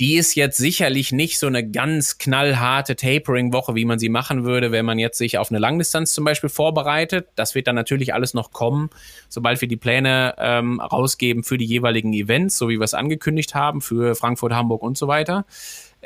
die 0.00 0.16
ist 0.16 0.34
jetzt 0.34 0.56
sicherlich 0.56 1.12
nicht 1.12 1.38
so 1.38 1.46
eine 1.46 1.68
ganz 1.68 2.18
knallharte 2.18 2.96
Tapering-Woche, 2.96 3.74
wie 3.76 3.84
man 3.84 3.98
sie 3.98 4.08
machen 4.08 4.44
würde, 4.44 4.72
wenn 4.72 4.84
man 4.84 4.98
jetzt 4.98 5.18
sich 5.18 5.38
auf 5.38 5.50
eine 5.50 5.60
Langdistanz 5.60 6.12
zum 6.12 6.24
Beispiel 6.24 6.50
vorbereitet. 6.50 7.28
Das 7.36 7.54
wird 7.54 7.68
dann 7.68 7.76
natürlich 7.76 8.12
alles 8.12 8.34
noch 8.34 8.50
kommen, 8.50 8.90
sobald 9.28 9.60
wir 9.60 9.68
die 9.68 9.76
Pläne 9.76 10.34
ähm, 10.38 10.80
rausgeben 10.80 11.44
für 11.44 11.58
die 11.58 11.64
jeweiligen 11.64 12.12
Events, 12.12 12.58
so 12.58 12.68
wie 12.68 12.78
wir 12.78 12.84
es 12.84 12.94
angekündigt 12.94 13.54
haben, 13.54 13.80
für 13.80 14.16
Frankfurt, 14.16 14.52
Hamburg 14.52 14.82
und 14.82 14.98
so 14.98 15.06
weiter. 15.06 15.46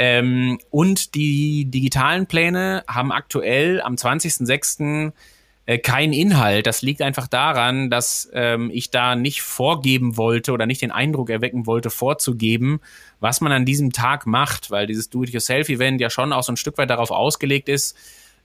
Ähm, 0.00 0.59
und 0.71 1.17
die 1.17 1.64
digitalen 1.64 2.26
Pläne 2.26 2.85
haben 2.87 3.11
aktuell 3.11 3.83
am 3.83 3.97
20.06 3.97 5.12
äh, 5.67 5.78
kein 5.78 6.12
Inhalt. 6.12 6.69
Das 6.69 6.83
liegt 6.83 7.02
einfach 7.02 7.26
daran, 7.26 7.90
dass 7.90 8.31
ähm, 8.33 8.71
ich 8.73 8.90
da 8.90 9.17
nicht 9.17 9.43
vorgeben 9.43 10.17
wollte 10.17 10.52
oder 10.52 10.67
nicht 10.67 10.81
den 10.83 10.93
Eindruck 10.93 11.31
erwecken 11.31 11.67
wollte, 11.67 11.90
vorzugeben, 11.90 12.81
was 13.19 13.40
man 13.40 13.50
an 13.50 13.67
diesem 13.67 13.93
Tag 13.93 14.25
macht, 14.25 14.71
weil 14.71 14.87
dieses 14.87 15.11
Do-it-yourself-Event 15.11 16.00
ja 16.00 16.11
schon 16.11 16.33
auch 16.33 16.45
so 16.45 16.52
ein 16.52 16.57
Stück 16.57 16.78
weit 16.78 16.90
darauf 16.90 17.11
ausgelegt 17.11 17.69
ist, 17.69 17.97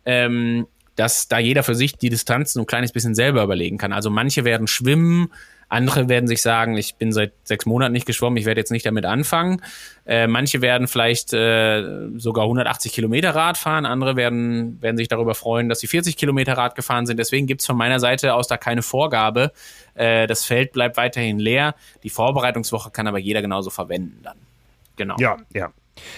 ähm, 0.05 0.67
dass 0.95 1.27
da 1.27 1.37
jeder 1.37 1.61
für 1.61 1.75
sich 1.75 1.95
die 1.95 2.09
Distanz 2.09 2.53
so 2.53 2.61
ein 2.61 2.65
kleines 2.65 2.91
bisschen 2.91 3.15
selber 3.15 3.43
überlegen 3.43 3.77
kann. 3.77 3.93
Also 3.93 4.09
manche 4.09 4.43
werden 4.43 4.65
schwimmen, 4.65 5.31
andere 5.73 6.07
werden 6.07 6.27
sich 6.27 6.41
sagen, 6.41 6.77
ich 6.77 6.95
bin 6.95 7.11
seit 7.11 7.33
sechs 7.43 7.65
Monaten 7.65 7.91
nicht 7.91 8.05
geschwommen, 8.05 8.37
ich 8.37 8.45
werde 8.45 8.61
jetzt 8.61 8.71
nicht 8.71 8.85
damit 8.85 9.05
anfangen. 9.05 9.61
Äh, 10.05 10.27
manche 10.27 10.61
werden 10.61 10.87
vielleicht 10.87 11.33
äh, 11.33 12.09
sogar 12.15 12.45
180 12.45 12.93
Kilometer 12.93 13.35
Rad 13.35 13.57
fahren, 13.57 13.85
andere 13.85 14.15
werden, 14.15 14.81
werden 14.81 14.97
sich 14.97 15.07
darüber 15.07 15.35
freuen, 15.35 15.69
dass 15.69 15.79
sie 15.79 15.87
40 15.87 16.15
Kilometer 16.15 16.53
Rad 16.53 16.75
gefahren 16.75 17.05
sind. 17.05 17.17
Deswegen 17.17 17.47
gibt's 17.47 17.65
von 17.65 17.75
meiner 17.75 17.99
Seite 17.99 18.35
aus 18.35 18.47
da 18.47 18.57
keine 18.57 18.83
Vorgabe. 18.83 19.51
Äh, 19.95 20.27
das 20.27 20.45
Feld 20.45 20.73
bleibt 20.73 20.95
weiterhin 20.97 21.39
leer. 21.39 21.75
Die 22.03 22.09
Vorbereitungswoche 22.09 22.91
kann 22.91 23.07
aber 23.07 23.19
jeder 23.19 23.41
genauso 23.41 23.69
verwenden 23.69 24.19
dann. 24.23 24.37
Genau. 24.95 25.15
Ja, 25.19 25.37
ja. 25.53 25.71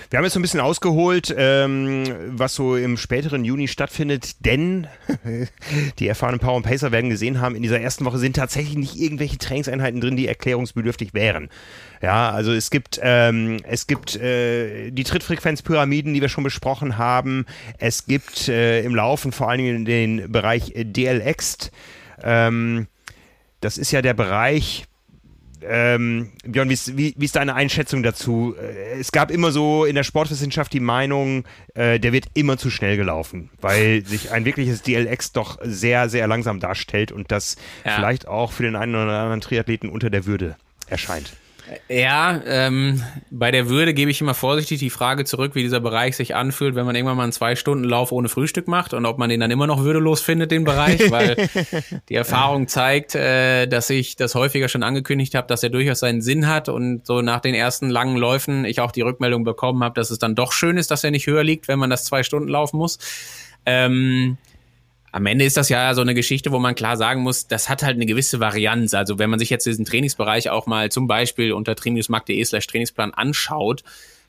Wir 0.10 0.18
haben 0.18 0.24
jetzt 0.24 0.34
so 0.34 0.40
ein 0.40 0.42
bisschen 0.42 0.62
ausgeholt, 0.62 1.34
ähm, 1.38 2.04
was 2.30 2.56
so 2.56 2.76
im 2.76 2.98
späteren 2.98 3.44
Juni 3.44 3.68
stattfindet, 3.68 4.46
denn 4.46 4.88
die 6.00 6.08
erfahrenen 6.08 6.40
Power 6.40 6.56
und 6.56 6.64
Pacer 6.64 6.92
werden 6.92 7.10
gesehen 7.10 7.42
haben, 7.42 7.56
in 7.56 7.62
dieser 7.62 7.80
ersten 7.80 8.06
Woche 8.06 8.18
sind 8.18 8.36
tatsächlich 8.36 8.78
nicht 8.78 8.96
irgendwelche 8.96 9.38
Trainingseinheiten 9.38 10.00
drin, 10.02 10.16
die 10.16 10.28
erklärungsbedürftig 10.28 11.14
wären. 11.14 11.50
Ja, 12.02 12.32
also 12.32 12.54
es 12.54 12.70
gibt, 12.70 13.00
ähm, 13.02 13.58
es 13.64 13.88
gibt 13.88 14.16
äh, 14.16 14.92
die 14.92 15.04
Trittfrequenzpyramiden, 15.04 16.14
die 16.14 16.22
wir 16.22 16.30
schon 16.30 16.44
besprochen 16.44 16.98
haben. 16.98 17.46
Es 17.78 18.06
gibt 18.06 18.48
äh, 18.48 18.82
im 18.82 18.96
Laufen 18.96 19.32
vor 19.32 19.50
allen 19.50 19.60
Dingen 19.60 19.86
den 19.86 20.32
Bereich 20.32 20.72
DLX. 20.76 21.72
Ähm, 22.24 22.88
das 23.62 23.78
ist 23.78 23.92
ja 23.92 24.02
der 24.02 24.14
Bereich, 24.14 24.86
ähm, 25.68 26.32
Björn, 26.44 26.70
wie 26.70 27.14
wie 27.18 27.26
ist 27.26 27.36
deine 27.36 27.56
Einschätzung 27.56 28.04
dazu? 28.04 28.56
Äh, 28.60 29.00
es 29.00 29.12
gab 29.12 29.32
immer 29.32 29.52
so 29.52 29.86
in 29.86 29.96
der 29.96 30.04
Sportwissenschaft 30.04 30.74
die 30.74 30.80
Meinung, 30.80 31.46
äh, 31.74 32.00
der 32.00 32.14
wird 32.14 32.26
immer 32.34 32.58
zu 32.58 32.70
schnell 32.70 32.98
gelaufen, 32.98 33.50
weil 33.62 34.06
sich 34.06 34.32
ein 34.32 34.46
wirkliches 34.46 34.82
DLX 34.82 35.32
doch 35.32 35.58
sehr, 35.64 36.10
sehr 36.10 36.28
langsam 36.28 36.60
darstellt 36.60 37.12
und 37.12 37.32
das 37.32 37.56
ja. 37.84 37.96
vielleicht 37.96 38.28
auch 38.28 38.52
für 38.52 38.64
den 38.64 38.76
einen 38.76 38.96
oder 38.96 39.20
anderen 39.20 39.42
Triathleten 39.42 39.90
unter 39.90 40.10
der 40.10 40.26
Würde 40.26 40.56
erscheint. 40.88 41.34
Ja, 41.90 42.42
ähm, 42.46 43.04
bei 43.32 43.52
der 43.52 43.70
Würde 43.70 43.94
gebe 43.94 44.12
ich 44.12 44.22
immer 44.22 44.34
vorsichtig 44.34 44.80
die 44.80 44.90
Frage 44.90 45.26
zurück, 45.26 45.56
wie 45.56 45.64
dieser 45.64 45.80
Bereich 45.80 46.16
sich 46.16 46.36
anfühlt, 46.36 46.76
wenn 46.76 46.86
man 46.86 46.96
irgendwann 46.96 47.18
mal 47.18 47.24
einen 47.24 47.32
Zwei-Stunden-Lauf 47.32 48.12
ohne 48.12 48.30
Frühstück 48.30 48.68
macht 48.68 48.94
und 48.94 49.06
ob 49.06 49.18
man 49.18 49.30
den 49.30 49.40
dann 49.40 49.52
immer 49.52 49.68
noch 49.68 49.84
würdelos 49.84 50.22
findet, 50.22 50.52
den 50.52 50.64
Bereich, 50.64 51.00
weil 51.12 51.50
die 52.10 52.16
Erfahrung 52.16 52.68
zeigt, 52.68 53.16
äh, 53.16 53.68
dass 53.68 53.90
ich 53.90 54.16
das 54.16 54.36
häufiger 54.36 54.68
schon 54.68 54.84
angekündigt 54.84 55.36
habe, 55.36 55.48
dass 55.48 55.64
er 55.64 55.70
durchaus 55.70 56.00
seinen 56.00 56.22
Sinn 56.22 56.48
hat 56.48 56.70
und 56.70 57.06
so 57.06 57.22
nach 57.22 57.40
den 57.40 57.56
ersten 57.56 57.90
langen 57.90 58.18
Läufen 58.18 58.66
ich 58.66 58.80
auch 58.80 58.92
die 58.92 59.02
Rückmeldung 59.02 59.44
bekommen 59.44 59.84
habe, 59.84 59.96
dass 59.96 60.12
es 60.12 60.20
dann 60.20 60.36
doch 60.36 60.52
schön 60.52 60.78
ist, 60.78 60.92
dass 60.92 61.04
er 61.04 61.12
nicht 61.12 61.28
höher 61.28 61.44
liegt, 61.44 61.68
wenn 61.68 61.80
man 61.80 61.90
das 61.90 62.04
zwei 62.04 62.24
Stunden 62.24 62.50
laufen 62.50 62.78
muss. 62.78 63.00
Ähm, 63.66 64.38
am 65.16 65.26
Ende 65.28 65.46
ist 65.46 65.56
das 65.56 65.70
ja 65.70 65.94
so 65.94 66.02
eine 66.02 66.14
Geschichte, 66.14 66.52
wo 66.52 66.60
man 66.60 66.76
klar 66.76 66.98
sagen 66.98 67.22
muss, 67.22 67.48
das 67.48 67.70
hat 67.70 67.84
halt 67.84 67.96
eine 67.96 68.06
gewisse 68.06 68.42
Varianz. 68.42 68.94
Also 68.94 69.18
wenn 69.18 69.30
man 69.30 69.40
sich 69.40 69.50
jetzt 69.50 69.66
diesen 69.66 69.86
Trainingsbereich 69.86 70.50
auch 70.50 70.68
mal 70.68 70.92
zum 70.92 71.08
Beispiel 71.08 71.54
unter 71.54 71.74
trainingsmarkt.de 71.74 72.44
slash 72.44 72.68
Trainingsplan 72.68 73.14
anschaut, 73.14 73.86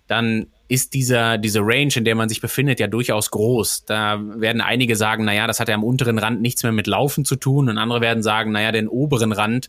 dann 0.06 0.46
ist 0.68 0.94
dieser, 0.94 1.38
diese 1.38 1.58
Range, 1.62 1.92
in 1.96 2.04
der 2.04 2.14
man 2.14 2.28
sich 2.28 2.40
befindet, 2.40 2.78
ja 2.78 2.86
durchaus 2.86 3.32
groß. 3.32 3.86
Da 3.86 4.20
werden 4.36 4.60
einige 4.60 4.94
sagen, 4.94 5.24
naja, 5.24 5.48
das 5.48 5.58
hat 5.58 5.68
ja 5.68 5.74
am 5.74 5.82
unteren 5.82 6.20
Rand 6.20 6.40
nichts 6.40 6.62
mehr 6.62 6.70
mit 6.70 6.86
Laufen 6.86 7.24
zu 7.24 7.34
tun 7.34 7.68
und 7.68 7.78
andere 7.78 8.00
werden 8.00 8.22
sagen, 8.22 8.52
naja, 8.52 8.70
den 8.70 8.86
oberen 8.86 9.32
Rand, 9.32 9.68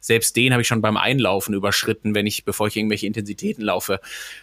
selbst 0.00 0.34
den 0.34 0.50
habe 0.50 0.62
ich 0.62 0.68
schon 0.68 0.82
beim 0.82 0.96
Einlaufen 0.96 1.54
überschritten, 1.54 2.12
wenn 2.16 2.26
ich, 2.26 2.44
bevor 2.44 2.66
ich 2.66 2.76
irgendwelche 2.76 3.06
Intensitäten 3.06 3.62
laufe. 3.62 4.00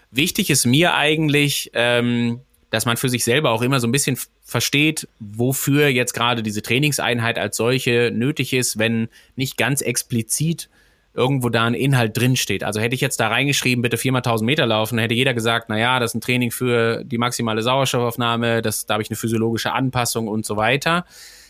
Wichtig 0.09 0.49
ist 0.49 0.65
mir 0.65 0.93
eigentlich, 0.93 1.71
ähm, 1.73 2.39
dass 2.73 2.87
man 2.87 2.97
für 2.97 3.07
sich 3.07 3.23
selber 3.23 3.51
auch 3.51 3.61
immer 3.61 3.79
so 3.79 3.85
ein 3.85 3.91
bisschen 3.91 4.17
versteht, 4.41 5.07
wofür 5.19 5.89
jetzt 5.89 6.13
gerade 6.13 6.41
diese 6.41 6.63
Trainingseinheit 6.63 7.37
als 7.37 7.55
solche 7.55 8.09
nötig 8.11 8.51
ist, 8.51 8.79
wenn 8.79 9.09
nicht 9.35 9.57
ganz 9.57 9.81
explizit 9.81 10.69
irgendwo 11.13 11.49
da 11.49 11.65
ein 11.65 11.75
Inhalt 11.75 12.17
drinsteht. 12.17 12.63
Also 12.63 12.79
hätte 12.79 12.95
ich 12.95 13.01
jetzt 13.01 13.19
da 13.19 13.27
reingeschrieben, 13.27 13.83
bitte 13.83 13.97
viermal 13.97 14.21
1000 14.21 14.47
Meter 14.47 14.65
laufen, 14.65 14.97
hätte 14.97 15.13
jeder 15.13 15.35
gesagt, 15.35 15.67
na 15.69 15.77
ja, 15.77 15.99
das 15.99 16.11
ist 16.11 16.15
ein 16.15 16.21
Training 16.21 16.49
für 16.49 17.03
die 17.03 17.19
maximale 17.19 17.61
Sauerstoffaufnahme, 17.61 18.63
das, 18.63 18.87
da 18.87 18.95
habe 18.95 19.03
ich 19.03 19.11
eine 19.11 19.17
physiologische 19.17 19.71
Anpassung 19.71 20.27
und 20.27 20.43
so 20.43 20.57
weiter. 20.57 21.05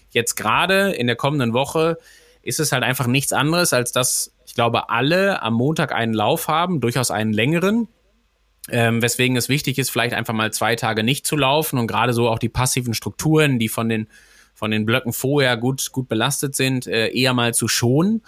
Jetzt 0.09 0.35
gerade 0.35 0.91
in 0.91 1.07
der 1.07 1.15
kommenden 1.15 1.53
Woche 1.53 1.99
ist 2.41 2.59
es 2.59 2.73
halt 2.73 2.83
einfach 2.83 3.07
nichts 3.07 3.31
anderes, 3.31 3.71
als 3.71 3.93
dass 3.93 4.33
ich 4.45 4.55
glaube, 4.55 4.89
alle 4.89 5.41
am 5.41 5.53
Montag 5.53 5.93
einen 5.93 6.13
Lauf 6.13 6.49
haben, 6.49 6.81
durchaus 6.81 7.11
einen 7.11 7.31
längeren, 7.31 7.87
ähm, 8.69 9.01
weswegen 9.01 9.35
es 9.35 9.49
wichtig 9.49 9.77
ist, 9.77 9.89
vielleicht 9.89 10.13
einfach 10.13 10.33
mal 10.33 10.53
zwei 10.53 10.75
Tage 10.75 11.03
nicht 11.03 11.27
zu 11.27 11.35
laufen 11.35 11.77
und 11.77 11.87
gerade 11.87 12.13
so 12.13 12.29
auch 12.29 12.39
die 12.39 12.49
passiven 12.49 12.93
Strukturen, 12.93 13.59
die 13.59 13.69
von 13.69 13.89
den, 13.89 14.07
von 14.53 14.71
den 14.71 14.85
Blöcken 14.85 15.13
vorher 15.13 15.57
gut, 15.57 15.91
gut 15.91 16.07
belastet 16.07 16.55
sind, 16.55 16.87
äh, 16.87 17.09
eher 17.09 17.33
mal 17.33 17.53
zu 17.53 17.67
schonen. 17.67 18.21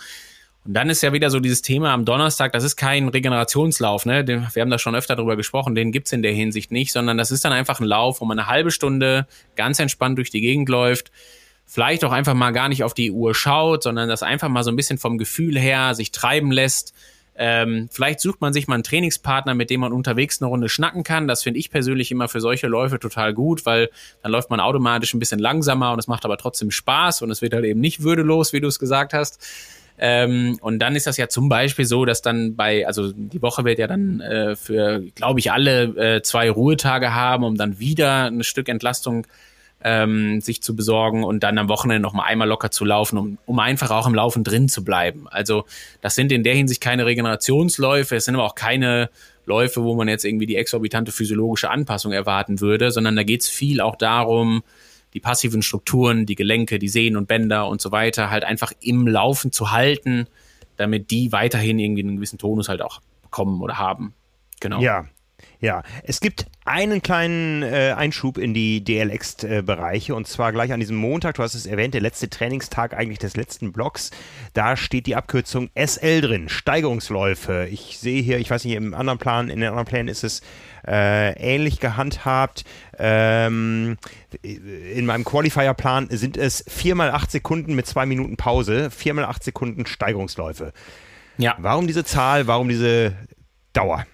Und 0.66 0.74
dann 0.74 0.90
ist 0.90 1.04
ja 1.04 1.14
wieder 1.14 1.30
so 1.30 1.40
dieses 1.40 1.62
Thema 1.62 1.94
am 1.94 2.06
Donnerstag, 2.06 2.52
das 2.52 2.64
ist 2.64 2.76
kein 2.76 3.08
Regenerationslauf, 3.08 4.08
ne? 4.08 4.28
wir 4.28 4.62
haben 4.62 4.72
da 4.72 4.80
schon 4.80 4.96
öfter 4.96 5.16
drüber 5.16 5.36
gesprochen, 5.36 5.76
den 5.76 5.92
gibt's 5.92 6.12
in 6.12 6.24
der 6.24 6.34
Hinsicht 6.34 6.72
nicht, 6.72 6.92
sondern 6.92 7.20
das 7.20 7.30
ist 7.30 7.46
dann 7.46 7.54
einfach 7.54 7.80
ein 7.80 7.86
Lauf, 7.86 8.20
wo 8.20 8.26
man 8.26 8.40
eine 8.40 8.48
halbe 8.48 8.72
Stunde 8.72 9.28
ganz 9.56 9.80
entspannt 9.80 10.18
durch 10.18 10.32
die 10.32 10.42
Gegend 10.42 10.68
läuft, 10.68 11.12
vielleicht 11.68 12.04
auch 12.04 12.12
einfach 12.12 12.34
mal 12.34 12.52
gar 12.52 12.68
nicht 12.68 12.84
auf 12.84 12.96
die 12.96 13.12
Uhr 13.12 13.36
schaut, 13.36 13.84
sondern 13.84 14.10
das 14.10 14.24
einfach 14.24 14.50
mal 14.50 14.64
so 14.64 14.72
ein 14.72 14.76
bisschen 14.76 14.98
vom 14.98 15.20
Gefühl 15.20 15.58
her 15.58 15.94
sich 15.94 16.12
treiben 16.12 16.52
lässt. 16.52 16.94
Ähm, 17.38 17.90
vielleicht 17.92 18.22
sucht 18.22 18.40
man 18.40 18.54
sich 18.54 18.68
mal 18.68 18.76
einen 18.76 18.84
Trainingspartner, 18.84 19.54
mit 19.56 19.70
dem 19.70 19.82
man 19.82 19.92
unterwegs 19.92 20.42
eine 20.42 20.48
Runde 20.50 20.70
schnacken 20.70 21.04
kann. 21.04 21.28
Das 21.28 21.44
finde 21.44 21.60
ich 21.60 21.70
persönlich 21.70 22.12
immer 22.12 22.28
für 22.28 22.40
solche 22.40 22.68
Läufe 22.68 22.98
total 23.00 23.34
gut, 23.34 23.66
weil 23.66 23.90
dann 24.24 24.32
läuft 24.32 24.50
man 24.50 24.60
automatisch 24.60 25.14
ein 25.14 25.20
bisschen 25.20 25.40
langsamer 25.40 25.92
und 25.92 26.00
es 26.00 26.08
macht 26.08 26.24
aber 26.26 26.38
trotzdem 26.38 26.72
Spaß 26.72 27.22
und 27.22 27.32
es 27.32 27.42
wird 27.42 27.54
halt 27.54 27.66
eben 27.66 27.82
nicht 27.82 28.04
würdelos, 28.04 28.54
wie 28.54 28.62
du 28.62 28.68
es 28.68 28.80
gesagt 28.80 29.14
hast. 29.14 29.40
Ähm, 29.98 30.58
und 30.62 30.80
dann 30.80 30.96
ist 30.96 31.08
das 31.08 31.18
ja 31.18 31.30
zum 31.30 31.48
Beispiel 31.48 31.86
so, 31.86 32.06
dass 32.06 32.22
dann 32.22 32.56
bei, 32.56 32.86
also 32.86 33.12
die 33.14 33.42
Woche 33.42 33.64
wird 33.64 33.80
ja 33.80 33.88
dann 33.88 34.20
äh, 34.20 34.56
für, 34.56 35.02
glaube 35.16 35.40
ich, 35.40 35.52
alle 35.52 36.16
äh, 36.16 36.22
zwei 36.22 36.50
Ruhetage 36.50 37.14
haben, 37.14 37.44
um 37.44 37.56
dann 37.56 37.80
wieder 37.80 38.26
ein 38.26 38.44
Stück 38.44 38.68
Entlastung 38.68 39.26
ähm, 39.86 40.42
sich 40.42 40.64
zu 40.64 40.76
besorgen 40.76 41.24
und 41.24 41.44
dann 41.44 41.60
am 41.60 41.70
Wochenende 41.70 42.02
noch 42.02 42.14
mal 42.14 42.24
einmal 42.24 42.48
locker 42.48 42.72
zu 42.72 42.86
laufen, 42.86 43.20
um, 43.20 43.38
um 43.46 43.60
einfach 43.60 43.92
auch 43.92 44.08
im 44.08 44.16
Laufen 44.16 44.44
drin 44.44 44.68
zu 44.68 44.84
bleiben. 44.84 45.28
Also 45.30 45.66
das 46.02 46.16
sind 46.16 46.32
in 46.32 46.42
der 46.42 46.56
Hinsicht 46.56 46.82
keine 46.82 47.06
Regenerationsläufe, 47.06 48.16
es 48.16 48.26
sind 48.26 48.34
aber 48.34 48.46
auch 48.46 48.56
keine 48.56 49.12
Läufe, 49.46 49.84
wo 49.84 49.94
man 49.94 50.08
jetzt 50.08 50.26
irgendwie 50.26 50.48
die 50.48 50.56
exorbitante 50.56 51.12
physiologische 51.12 51.70
Anpassung 51.70 52.14
erwarten 52.14 52.62
würde, 52.62 52.90
sondern 52.90 53.16
da 53.16 53.22
geht 53.22 53.42
es 53.42 53.50
viel 53.50 53.80
auch 53.80 53.96
darum, 53.96 54.64
die 55.14 55.20
passiven 55.20 55.62
Strukturen, 55.62 56.26
die 56.26 56.36
Gelenke, 56.36 56.80
die 56.80 56.90
Sehnen 56.90 57.16
und 57.16 57.28
Bänder 57.28 57.68
und 57.68 57.80
so 57.80 57.92
weiter 57.92 58.32
halt 58.32 58.44
einfach 58.44 58.72
im 58.82 59.08
Laufen 59.08 59.52
zu 59.52 59.72
halten, 59.72 60.26
damit 60.78 61.12
die 61.12 61.32
weiterhin 61.32 61.78
irgendwie 61.78 62.02
einen 62.02 62.16
gewissen 62.16 62.40
Tonus 62.40 62.70
halt 62.70 62.82
auch 62.82 63.02
bekommen 63.22 63.62
oder 63.62 63.78
haben. 63.78 64.16
Genau. 64.60 64.82
Ja, 64.82 65.06
ja, 65.60 65.84
es 66.04 66.20
gibt 66.20 66.46
einen 66.66 67.02
kleinen 67.02 67.64
äh, 67.64 67.94
Einschub 67.96 68.38
in 68.38 68.54
die 68.54 68.84
DLX-Bereiche 68.84 70.14
und 70.14 70.28
zwar 70.28 70.52
gleich 70.52 70.72
an 70.74 70.80
diesem 70.80 70.98
Montag, 70.98 71.36
du 71.36 71.44
hast 71.44 71.56
es 71.56 71.66
erwähnt, 71.66 71.94
der 71.94 72.02
letzte 72.02 72.30
Trainingstag 72.30 72.94
eigentlich 72.94 73.20
des 73.20 73.36
letzten 73.36 73.72
Blocks. 73.72 74.12
Da 74.54 74.76
steht 74.78 75.08
die 75.08 75.16
Abkürzung 75.16 75.70
SL 75.76 76.22
drin, 76.22 76.50
Steigerungsläufe. 76.50 77.68
Ich 77.72 77.98
sehe 78.00 78.22
hier, 78.22 78.40
ich 78.40 78.50
weiß 78.50 78.66
nicht, 78.66 78.76
im 78.76 78.94
anderen 78.94 79.20
Plan, 79.20 79.50
in 79.50 79.60
den 79.60 79.70
anderen 79.70 79.86
Plänen 79.86 80.08
ist 80.08 80.24
es 80.24 80.42
äh, 80.88 81.34
ähnlich 81.40 81.80
gehandhabt. 81.80 82.64
Ähm, 82.98 83.98
in 84.42 85.06
meinem 85.06 85.24
Qualifier-Plan 85.24 86.10
sind 86.12 86.38
es 86.38 86.64
4 86.68 86.96
mal 86.96 87.12
8 87.12 87.32
Sekunden 87.32 87.76
mit 87.76 87.88
2 87.88 88.06
Minuten 88.06 88.38
Pause, 88.38 88.92
4 88.92 89.14
mal 89.14 89.26
8 89.26 89.44
Sekunden 89.44 89.86
Steigerungsläufe. 89.86 90.74
Ja. 91.38 91.56
Warum 91.60 91.88
diese 91.88 92.06
Zahl, 92.06 92.48
warum 92.48 92.70
diese 92.70 93.16
Dauer? 93.74 94.06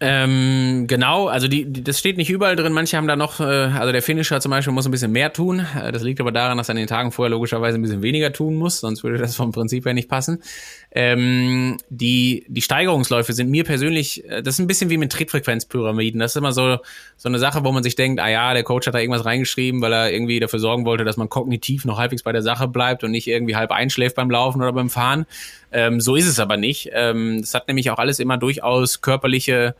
Ähm, 0.00 0.84
genau, 0.86 1.26
also 1.26 1.48
die, 1.48 1.64
die, 1.64 1.82
das 1.82 1.98
steht 1.98 2.18
nicht 2.18 2.30
überall 2.30 2.54
drin. 2.54 2.72
Manche 2.72 2.96
haben 2.96 3.08
da 3.08 3.16
noch, 3.16 3.40
äh, 3.40 3.44
also 3.44 3.90
der 3.90 4.00
Finisher 4.00 4.40
zum 4.40 4.50
Beispiel 4.50 4.72
muss 4.72 4.86
ein 4.86 4.92
bisschen 4.92 5.10
mehr 5.10 5.32
tun. 5.32 5.66
Äh, 5.76 5.90
das 5.90 6.04
liegt 6.04 6.20
aber 6.20 6.30
daran, 6.30 6.56
dass 6.56 6.68
er 6.68 6.72
an 6.72 6.76
den 6.76 6.86
Tagen 6.86 7.10
vorher 7.10 7.30
logischerweise 7.30 7.78
ein 7.78 7.82
bisschen 7.82 8.02
weniger 8.02 8.32
tun 8.32 8.54
muss, 8.54 8.78
sonst 8.78 9.02
würde 9.02 9.18
das 9.18 9.34
vom 9.34 9.50
Prinzip 9.50 9.86
her 9.86 9.94
nicht 9.94 10.08
passen. 10.08 10.40
Ähm, 10.90 11.76
die, 11.90 12.46
die 12.48 12.62
Steigerungsläufe 12.62 13.34
sind 13.34 13.50
mir 13.50 13.64
persönlich, 13.64 14.24
äh, 14.24 14.42
das 14.42 14.54
ist 14.54 14.60
ein 14.60 14.66
bisschen 14.66 14.88
wie 14.88 14.96
mit 14.96 15.12
Trittfrequenzpyramiden. 15.12 16.18
Das 16.18 16.32
ist 16.32 16.36
immer 16.36 16.52
so, 16.52 16.78
so 17.16 17.28
eine 17.28 17.38
Sache, 17.38 17.62
wo 17.62 17.72
man 17.72 17.82
sich 17.82 17.94
denkt, 17.94 18.20
ah 18.20 18.28
ja, 18.28 18.54
der 18.54 18.62
Coach 18.62 18.86
hat 18.86 18.94
da 18.94 18.98
irgendwas 18.98 19.26
reingeschrieben, 19.26 19.82
weil 19.82 19.92
er 19.92 20.10
irgendwie 20.10 20.40
dafür 20.40 20.58
sorgen 20.58 20.86
wollte, 20.86 21.04
dass 21.04 21.18
man 21.18 21.28
kognitiv 21.28 21.84
noch 21.84 21.98
halbwegs 21.98 22.22
bei 22.22 22.32
der 22.32 22.42
Sache 22.42 22.68
bleibt 22.68 23.04
und 23.04 23.10
nicht 23.10 23.26
irgendwie 23.26 23.54
halb 23.54 23.70
einschläft 23.70 24.16
beim 24.16 24.30
Laufen 24.30 24.62
oder 24.62 24.72
beim 24.72 24.88
Fahren. 24.88 25.26
Ähm, 25.72 26.00
so 26.00 26.16
ist 26.16 26.26
es 26.26 26.40
aber 26.40 26.56
nicht. 26.56 26.88
Ähm, 26.92 27.42
das 27.42 27.52
hat 27.52 27.68
nämlich 27.68 27.90
auch 27.90 27.98
alles 27.98 28.18
immer 28.18 28.38
durchaus 28.38 29.02
körperliche 29.02 29.74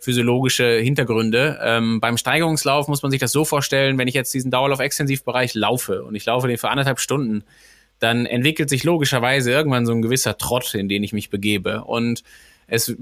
physiologische 0.00 0.78
Hintergründe. 0.78 1.58
Ähm, 1.62 2.00
beim 2.00 2.16
Steigerungslauf 2.16 2.88
muss 2.88 3.02
man 3.02 3.10
sich 3.10 3.20
das 3.20 3.32
so 3.32 3.44
vorstellen, 3.44 3.98
wenn 3.98 4.08
ich 4.08 4.14
jetzt 4.14 4.32
diesen 4.32 4.50
Dauerlauf-Extensivbereich 4.50 5.54
laufe 5.54 6.04
und 6.04 6.14
ich 6.14 6.26
laufe 6.26 6.46
den 6.46 6.58
für 6.58 6.68
anderthalb 6.68 7.00
Stunden, 7.00 7.42
dann 7.98 8.26
entwickelt 8.26 8.68
sich 8.68 8.84
logischerweise 8.84 9.50
irgendwann 9.50 9.86
so 9.86 9.92
ein 9.92 10.02
gewisser 10.02 10.36
Trott, 10.36 10.74
in 10.74 10.88
den 10.88 11.02
ich 11.02 11.12
mich 11.12 11.30
begebe. 11.30 11.84
Und 11.84 12.22
es 12.66 12.94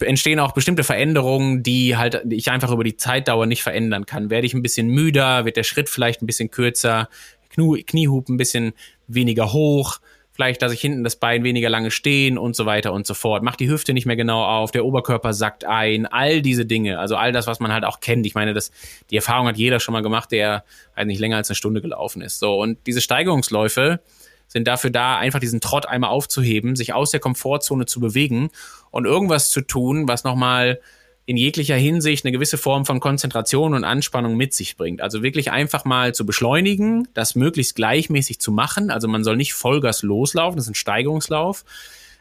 entstehen 0.00 0.40
auch 0.40 0.52
bestimmte 0.52 0.84
Veränderungen, 0.84 1.62
die 1.62 1.96
halt 1.96 2.22
ich 2.30 2.50
einfach 2.50 2.70
über 2.70 2.84
die 2.84 2.96
Zeitdauer 2.96 3.46
nicht 3.46 3.62
verändern 3.62 4.06
kann. 4.06 4.30
Werde 4.30 4.46
ich 4.46 4.54
ein 4.54 4.62
bisschen 4.62 4.88
müder, 4.88 5.44
wird 5.44 5.56
der 5.56 5.62
Schritt 5.62 5.88
vielleicht 5.88 6.22
ein 6.22 6.26
bisschen 6.26 6.50
kürzer, 6.50 7.08
Kniehub 7.50 8.28
ein 8.28 8.36
bisschen 8.36 8.72
weniger 9.06 9.52
hoch, 9.52 10.00
vielleicht 10.40 10.62
lasse 10.62 10.74
ich 10.74 10.80
hinten 10.80 11.04
das 11.04 11.16
Bein 11.16 11.44
weniger 11.44 11.68
lange 11.68 11.90
stehen 11.90 12.38
und 12.38 12.56
so 12.56 12.64
weiter 12.64 12.92
und 12.92 13.06
so 13.06 13.12
fort. 13.12 13.42
Macht 13.42 13.60
die 13.60 13.68
Hüfte 13.68 13.92
nicht 13.92 14.06
mehr 14.06 14.16
genau 14.16 14.42
auf, 14.42 14.70
der 14.70 14.84
Oberkörper 14.84 15.34
sackt 15.34 15.64
ein, 15.64 16.06
all 16.06 16.40
diese 16.40 16.64
Dinge, 16.64 16.98
also 16.98 17.16
all 17.16 17.32
das, 17.32 17.46
was 17.46 17.60
man 17.60 17.72
halt 17.72 17.84
auch 17.84 18.00
kennt. 18.00 18.24
Ich 18.24 18.34
meine, 18.34 18.54
das, 18.54 18.70
die 19.10 19.16
Erfahrung 19.16 19.48
hat 19.48 19.58
jeder 19.58 19.80
schon 19.80 19.92
mal 19.92 20.00
gemacht, 20.00 20.32
der 20.32 20.64
halt 20.96 21.08
nicht 21.08 21.18
länger 21.20 21.36
als 21.36 21.50
eine 21.50 21.56
Stunde 21.56 21.82
gelaufen 21.82 22.22
ist. 22.22 22.38
So, 22.38 22.58
und 22.58 22.78
diese 22.86 23.00
Steigerungsläufe 23.00 24.00
sind 24.50 24.66
dafür 24.66 24.90
da, 24.90 25.16
einfach 25.16 25.38
diesen 25.38 25.60
Trott 25.60 25.86
einmal 25.86 26.10
aufzuheben, 26.10 26.74
sich 26.76 26.92
aus 26.92 27.12
der 27.12 27.20
Komfortzone 27.20 27.86
zu 27.86 28.00
bewegen 28.00 28.50
und 28.90 29.04
irgendwas 29.04 29.50
zu 29.50 29.60
tun, 29.60 30.08
was 30.08 30.24
nochmal 30.24 30.80
in 31.24 31.36
jeglicher 31.36 31.76
Hinsicht 31.76 32.24
eine 32.24 32.32
gewisse 32.32 32.58
Form 32.58 32.84
von 32.84 32.98
Konzentration 32.98 33.74
und 33.74 33.84
Anspannung 33.84 34.36
mit 34.36 34.52
sich 34.52 34.76
bringt. 34.76 35.00
Also 35.00 35.22
wirklich 35.22 35.52
einfach 35.52 35.84
mal 35.84 36.12
zu 36.12 36.26
beschleunigen, 36.26 37.06
das 37.14 37.36
möglichst 37.36 37.76
gleichmäßig 37.76 38.40
zu 38.40 38.50
machen. 38.50 38.90
Also 38.90 39.06
man 39.06 39.22
soll 39.22 39.36
nicht 39.36 39.52
Vollgas 39.52 40.02
loslaufen, 40.02 40.56
das 40.56 40.64
ist 40.64 40.72
ein 40.72 40.74
Steigerungslauf. 40.74 41.64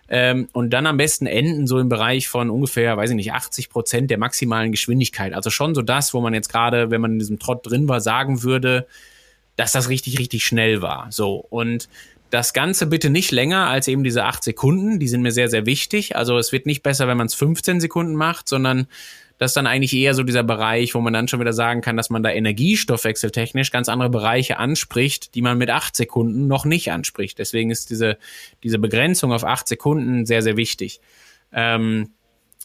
Ähm, 0.09 0.47
und 0.53 0.71
dann 0.71 0.85
am 0.85 0.97
besten 0.97 1.25
enden 1.25 1.65
so 1.65 1.79
im 1.79 1.89
Bereich 1.89 2.27
von 2.27 2.51
ungefähr, 2.51 2.97
weiß 2.97 3.09
ich 3.09 3.15
nicht, 3.15 3.33
80 3.33 3.69
Prozent 3.71 4.11
der 4.11 4.19
maximalen 4.19 4.71
Geschwindigkeit. 4.71 5.33
Also 5.33 5.49
schon 5.49 5.73
so 5.73 5.81
das, 5.81 6.13
wo 6.13 6.21
man 6.21 6.35
jetzt 6.35 6.49
gerade, 6.49 6.91
wenn 6.91 7.01
man 7.01 7.13
in 7.13 7.19
diesem 7.19 7.39
Trott 7.39 7.65
drin 7.65 7.87
war, 7.87 8.01
sagen 8.01 8.43
würde, 8.43 8.85
dass 9.55 9.71
das 9.71 9.89
richtig, 9.89 10.19
richtig 10.19 10.45
schnell 10.45 10.81
war. 10.81 11.07
So. 11.11 11.35
Und 11.49 11.89
das 12.29 12.53
Ganze 12.53 12.87
bitte 12.87 13.09
nicht 13.09 13.31
länger 13.31 13.67
als 13.67 13.87
eben 13.87 14.03
diese 14.03 14.25
acht 14.25 14.43
Sekunden. 14.43 14.99
Die 14.99 15.07
sind 15.07 15.21
mir 15.21 15.31
sehr, 15.31 15.49
sehr 15.49 15.65
wichtig. 15.65 16.15
Also 16.15 16.37
es 16.37 16.51
wird 16.51 16.65
nicht 16.65 16.83
besser, 16.83 17.07
wenn 17.07 17.17
man 17.17 17.27
es 17.27 17.33
15 17.33 17.79
Sekunden 17.79 18.15
macht, 18.15 18.47
sondern 18.47 18.87
das 19.39 19.51
ist 19.51 19.57
dann 19.57 19.67
eigentlich 19.67 19.93
eher 19.93 20.13
so 20.13 20.23
dieser 20.23 20.43
Bereich, 20.43 20.93
wo 20.93 20.99
man 20.99 21.13
dann 21.13 21.29
schon 21.29 21.39
wieder 21.39 21.53
sagen 21.53 21.79
kann, 21.79 21.95
dass 21.95 22.09
man 22.09 22.21
da 22.21 22.29
energiestoffwechseltechnisch 22.29 23.71
ganz 23.71 23.87
andere 23.87 24.09
Bereiche 24.09 24.57
anspricht, 24.57 25.33
die 25.33 25.41
man 25.41 25.57
mit 25.57 25.69
acht 25.69 25.95
Sekunden 25.95 26.47
noch 26.47 26.65
nicht 26.65 26.91
anspricht. 26.91 27.39
Deswegen 27.39 27.71
ist 27.71 27.89
diese, 27.89 28.17
diese 28.63 28.79
Begrenzung 28.79 29.31
auf 29.31 29.45
acht 29.45 29.67
Sekunden 29.69 30.25
sehr, 30.25 30.41
sehr 30.41 30.57
wichtig. 30.57 30.99
Ähm, 31.53 32.09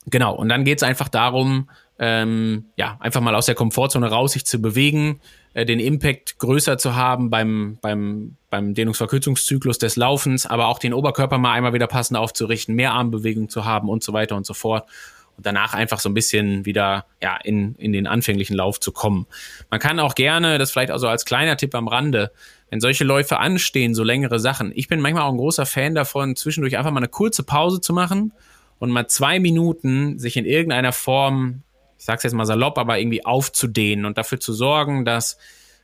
genau, 0.07 0.35
und 0.35 0.49
dann 0.49 0.65
geht 0.65 0.79
es 0.79 0.83
einfach 0.83 1.09
darum, 1.09 1.71
ähm, 2.01 2.65
ja, 2.77 2.97
einfach 2.99 3.21
mal 3.21 3.37
aus 3.37 3.47
der 3.47 3.55
Komfortzone 3.55 4.11
raus 4.11 4.33
sich 4.33 4.45
zu 4.45 4.61
bewegen, 4.61 5.21
äh, 5.55 5.65
den 5.65 5.81
Impact 5.81 6.39
größer 6.39 6.77
zu 6.79 6.95
haben 6.95 7.31
beim, 7.31 7.79
beim, 7.81 8.37
beim 8.51 8.75
Dehnungsverkürzungszyklus 8.75 9.79
des 9.79 9.97
Laufens, 9.97 10.47
aber 10.47 10.67
auch 10.67 10.79
den 10.79 10.93
Oberkörper 10.93 11.39
mal 11.39 11.53
einmal 11.53 11.73
wieder 11.73 11.87
passend 11.87 12.19
aufzurichten, 12.19 12.75
mehr 12.75 12.93
Armbewegung 12.93 13.49
zu 13.49 13.65
haben 13.65 13.89
und 13.89 14.03
so 14.03 14.13
weiter 14.13 14.37
und 14.37 14.45
so 14.45 14.53
fort. 14.53 14.89
Und 15.37 15.47
danach 15.47 15.75
einfach 15.75 15.99
so 15.99 16.09
ein 16.09 16.15
bisschen 16.15 16.65
wieder 16.65 17.07
ja, 17.21 17.37
in, 17.43 17.75
in 17.77 17.93
den 17.93 18.07
anfänglichen 18.07 18.57
Lauf 18.57 18.79
zu 18.79 18.93
kommen. 18.93 19.27
Man 19.71 19.81
kann 19.81 19.99
auch 19.99 20.15
gerne, 20.15 20.59
das 20.59 20.71
vielleicht 20.71 20.93
also 20.93 21.09
als 21.09 21.25
kleiner 21.25 21.57
Tipp 21.57 21.75
am 21.75 21.89
Rande, 21.89 22.31
wenn 22.71 22.81
solche 22.81 23.05
Läufe 23.05 23.39
anstehen, 23.39 23.95
so 23.95 24.05
längere 24.05 24.39
Sachen. 24.39 24.73
Ich 24.75 24.89
bin 24.89 25.01
manchmal 25.01 25.25
auch 25.25 25.33
ein 25.33 25.39
großer 25.39 25.67
Fan 25.67 25.95
davon, 25.95 26.37
zwischendurch 26.37 26.77
einfach 26.77 26.93
mal 26.93 26.99
eine 26.99 27.09
kurze 27.09 27.43
Pause 27.43 27.81
zu 27.81 27.93
machen 27.93 28.33
und 28.79 28.91
mal 28.91 29.09
zwei 29.09 29.41
Minuten 29.41 30.19
sich 30.19 30.37
in 30.37 30.45
irgendeiner 30.45 30.93
Form 30.93 31.63
ich 32.05 32.07
sag's 32.07 32.23
jetzt 32.23 32.35
mal 32.35 32.45
salopp, 32.45 32.77
aber 32.77 32.99
irgendwie 32.99 33.25
aufzudehnen 33.25 34.05
und 34.05 34.19
dafür 34.19 34.39
zu 34.39 34.53
sorgen, 34.53 35.07
dass 35.07 35.39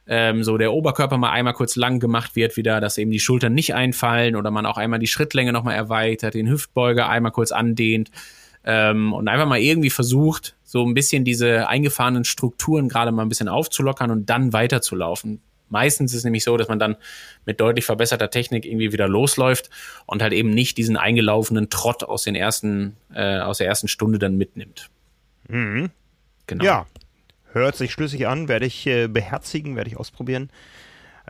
ähm, 0.06 0.44
so 0.44 0.58
der 0.58 0.74
Oberkörper 0.74 1.16
mal 1.16 1.30
einmal 1.30 1.54
kurz 1.54 1.76
lang 1.76 1.98
gemacht 1.98 2.36
wird 2.36 2.58
wieder, 2.58 2.78
dass 2.78 2.98
eben 2.98 3.10
die 3.10 3.20
Schultern 3.20 3.54
nicht 3.54 3.74
einfallen 3.74 4.36
oder 4.36 4.50
man 4.50 4.66
auch 4.66 4.76
einmal 4.76 4.98
die 4.98 5.06
Schrittlänge 5.06 5.50
nochmal 5.50 5.76
erweitert, 5.76 6.34
den 6.34 6.46
Hüftbeuger 6.46 7.08
einmal 7.08 7.32
kurz 7.32 7.52
andehnt 7.52 8.10
ähm, 8.64 9.14
und 9.14 9.28
einfach 9.28 9.46
mal 9.46 9.60
irgendwie 9.60 9.88
versucht, 9.88 10.56
so 10.62 10.84
ein 10.84 10.92
bisschen 10.92 11.24
diese 11.24 11.68
eingefahrenen 11.68 12.24
Strukturen 12.24 12.90
gerade 12.90 13.12
mal 13.12 13.22
ein 13.22 13.30
bisschen 13.30 13.48
aufzulockern 13.48 14.10
und 14.10 14.28
dann 14.28 14.52
weiterzulaufen. 14.52 15.40
Meistens 15.70 16.12
ist 16.12 16.18
es 16.18 16.24
nämlich 16.24 16.44
so, 16.44 16.58
dass 16.58 16.68
man 16.68 16.78
dann 16.78 16.96
mit 17.46 17.62
deutlich 17.62 17.86
verbesserter 17.86 18.28
Technik 18.28 18.66
irgendwie 18.66 18.92
wieder 18.92 19.08
losläuft 19.08 19.70
und 20.04 20.20
halt 20.20 20.34
eben 20.34 20.50
nicht 20.50 20.76
diesen 20.76 20.98
eingelaufenen 20.98 21.70
Trott 21.70 22.04
aus 22.04 22.24
den 22.24 22.34
ersten, 22.34 22.98
äh, 23.14 23.38
aus 23.38 23.56
der 23.56 23.68
ersten 23.68 23.88
Stunde 23.88 24.18
dann 24.18 24.36
mitnimmt. 24.36 24.90
Mhm. 25.48 25.90
Genau. 26.50 26.64
Ja, 26.64 26.86
hört 27.52 27.76
sich 27.76 27.92
schlüssig 27.92 28.26
an, 28.26 28.48
werde 28.48 28.66
ich 28.66 28.84
äh, 28.84 29.06
beherzigen, 29.06 29.76
werde 29.76 29.88
ich 29.88 29.96
ausprobieren. 29.96 30.50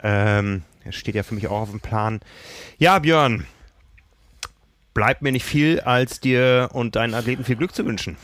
Ähm, 0.03 0.63
steht 0.89 1.15
ja 1.15 1.23
für 1.23 1.35
mich 1.35 1.47
auch 1.47 1.61
auf 1.61 1.71
dem 1.71 1.81
Plan. 1.81 2.21
Ja, 2.79 2.99
Björn, 2.99 3.47
bleibt 4.95 5.21
mir 5.21 5.31
nicht 5.31 5.45
viel, 5.45 5.81
als 5.81 6.21
dir 6.21 6.71
und 6.73 6.97
deinen 6.97 7.13
Athleten 7.13 7.45
viel 7.45 7.57
Glück 7.57 7.75
zu 7.75 7.85
wünschen. 7.85 8.17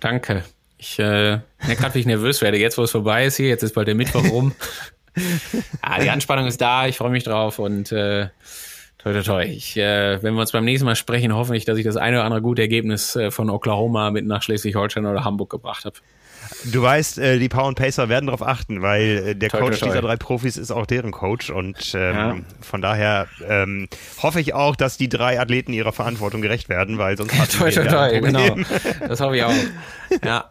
Danke. 0.00 0.42
Ich 0.78 0.98
äh, 0.98 1.38
merke 1.60 1.76
gerade, 1.76 1.94
wie 1.94 2.00
ich 2.00 2.06
nervös 2.06 2.40
werde. 2.40 2.58
Jetzt, 2.58 2.76
wo 2.76 2.82
es 2.82 2.90
vorbei 2.90 3.24
ist 3.24 3.36
hier, 3.36 3.46
jetzt 3.46 3.62
ist 3.62 3.76
bald 3.76 3.86
der 3.86 3.94
Mittwoch 3.94 4.28
rum. 4.28 4.52
ah, 5.80 6.00
die 6.00 6.10
Anspannung 6.10 6.48
ist 6.48 6.60
da, 6.60 6.88
ich 6.88 6.96
freue 6.96 7.12
mich 7.12 7.22
drauf 7.22 7.60
und 7.60 7.92
äh, 7.92 8.30
Toi, 9.02 9.14
toi, 9.14 9.22
toi. 9.22 9.44
Ich, 9.44 9.76
äh, 9.76 10.22
wenn 10.22 10.34
wir 10.34 10.42
uns 10.42 10.52
beim 10.52 10.64
nächsten 10.64 10.84
Mal 10.84 10.94
sprechen, 10.94 11.34
hoffe 11.34 11.56
ich, 11.56 11.64
dass 11.64 11.76
ich 11.76 11.84
das 11.84 11.96
eine 11.96 12.18
oder 12.18 12.24
andere 12.24 12.40
gute 12.40 12.62
Ergebnis 12.62 13.16
äh, 13.16 13.32
von 13.32 13.50
Oklahoma 13.50 14.12
mit 14.12 14.24
nach 14.26 14.42
Schleswig-Holstein 14.42 15.06
oder 15.06 15.24
Hamburg 15.24 15.50
gebracht 15.50 15.84
habe. 15.84 15.96
Du 16.64 16.82
weißt, 16.82 17.18
äh, 17.18 17.38
die 17.38 17.48
Power 17.48 17.66
und 17.66 17.74
Pacer 17.74 18.08
werden 18.08 18.26
darauf 18.26 18.46
achten, 18.46 18.82
weil 18.82 19.02
äh, 19.02 19.34
der 19.34 19.48
toi, 19.48 19.58
Coach 19.58 19.80
toi, 19.80 19.86
toi. 19.86 19.88
dieser 19.88 20.02
drei 20.02 20.16
Profis 20.16 20.56
ist 20.56 20.70
auch 20.70 20.86
deren 20.86 21.10
Coach 21.10 21.50
und 21.50 21.94
ähm, 21.94 22.16
ja. 22.16 22.36
von 22.60 22.82
daher 22.82 23.26
ähm, 23.48 23.88
hoffe 24.22 24.40
ich 24.40 24.54
auch, 24.54 24.76
dass 24.76 24.96
die 24.96 25.08
drei 25.08 25.40
Athleten 25.40 25.72
ihrer 25.72 25.92
Verantwortung 25.92 26.42
gerecht 26.42 26.68
werden, 26.68 26.98
weil 26.98 27.16
sonst 27.16 27.38
hat 27.38 27.52
toi, 27.52 27.70
toi, 27.70 27.86
toi, 27.86 28.20
genau. 28.20 28.56
Das 29.08 29.20
hoffe 29.20 29.36
ich 29.36 29.44
auch. 29.44 29.52
Ja. 30.24 30.46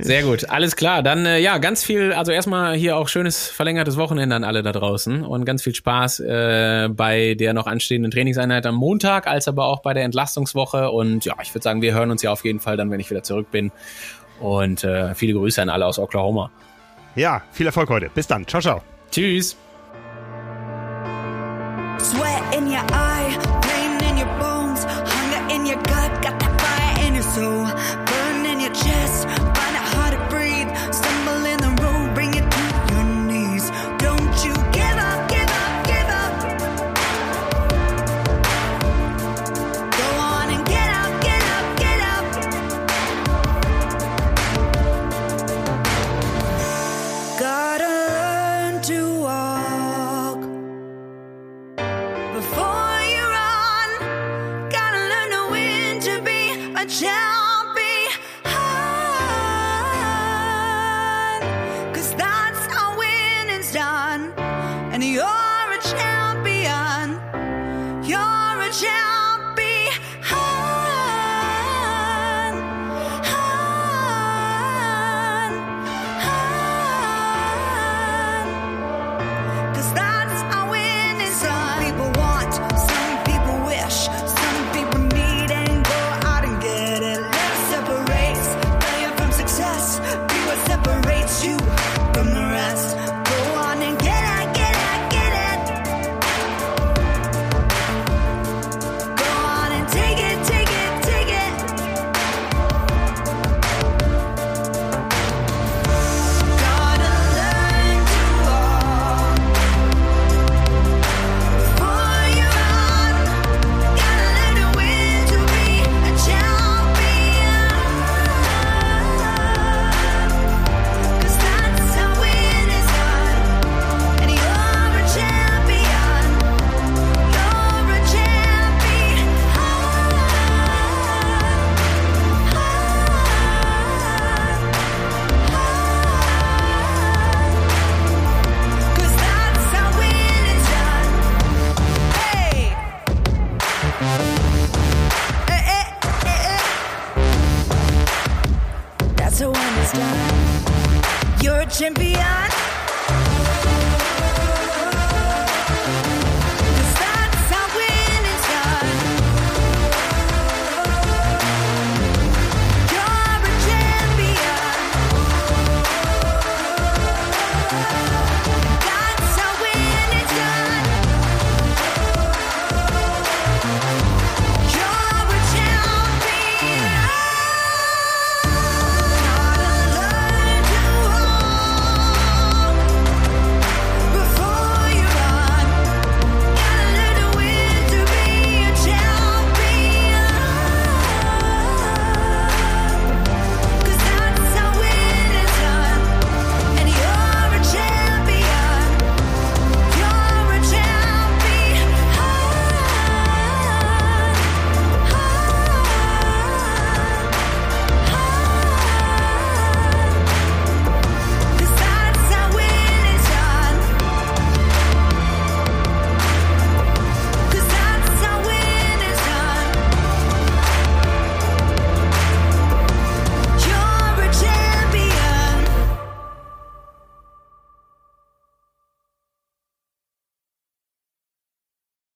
Sehr 0.00 0.22
gut, 0.22 0.48
alles 0.48 0.76
klar. 0.76 1.02
Dann 1.02 1.26
äh, 1.26 1.38
ja, 1.38 1.58
ganz 1.58 1.84
viel, 1.84 2.12
also 2.12 2.30
erstmal 2.30 2.76
hier 2.76 2.96
auch 2.96 3.08
schönes 3.08 3.48
verlängertes 3.48 3.96
Wochenende 3.96 4.36
an 4.36 4.44
alle 4.44 4.62
da 4.62 4.70
draußen 4.70 5.24
und 5.24 5.44
ganz 5.44 5.62
viel 5.62 5.74
Spaß 5.74 6.20
äh, 6.20 6.88
bei 6.90 7.34
der 7.34 7.52
noch 7.52 7.66
anstehenden 7.66 8.12
Trainingseinheit 8.12 8.64
am 8.66 8.76
Montag, 8.76 9.26
als 9.26 9.48
aber 9.48 9.66
auch 9.66 9.82
bei 9.82 9.94
der 9.94 10.04
Entlastungswoche. 10.04 10.90
Und 10.90 11.24
ja, 11.24 11.34
ich 11.42 11.52
würde 11.52 11.64
sagen, 11.64 11.82
wir 11.82 11.94
hören 11.94 12.12
uns 12.12 12.22
ja 12.22 12.30
auf 12.30 12.44
jeden 12.44 12.60
Fall 12.60 12.76
dann, 12.76 12.90
wenn 12.92 13.00
ich 13.00 13.10
wieder 13.10 13.24
zurück 13.24 13.50
bin. 13.50 13.72
Und 14.40 14.84
äh, 14.84 15.14
viele 15.14 15.34
Grüße 15.34 15.60
an 15.60 15.68
alle 15.68 15.86
aus 15.86 15.98
Oklahoma. 15.98 16.50
Ja, 17.14 17.42
viel 17.52 17.66
Erfolg 17.66 17.88
heute. 17.90 18.10
Bis 18.14 18.26
dann. 18.26 18.46
Ciao, 18.46 18.60
ciao. 18.60 18.82
Tschüss. 19.10 19.56
Sweat 21.98 22.54
in 22.54 22.68
your 22.68 22.84
eye, 22.92 23.36
pain 23.62 23.98
in 24.08 24.18
your 24.18 24.38
bones, 24.38 24.84
hunger 24.84 25.54
in 25.54 25.66
your 25.66 25.76
gut, 25.82 26.22
got 26.22 26.38
that 26.38 26.60
fire 26.60 27.06
in 27.06 27.14
your 27.14 27.24
soul, 27.24 27.66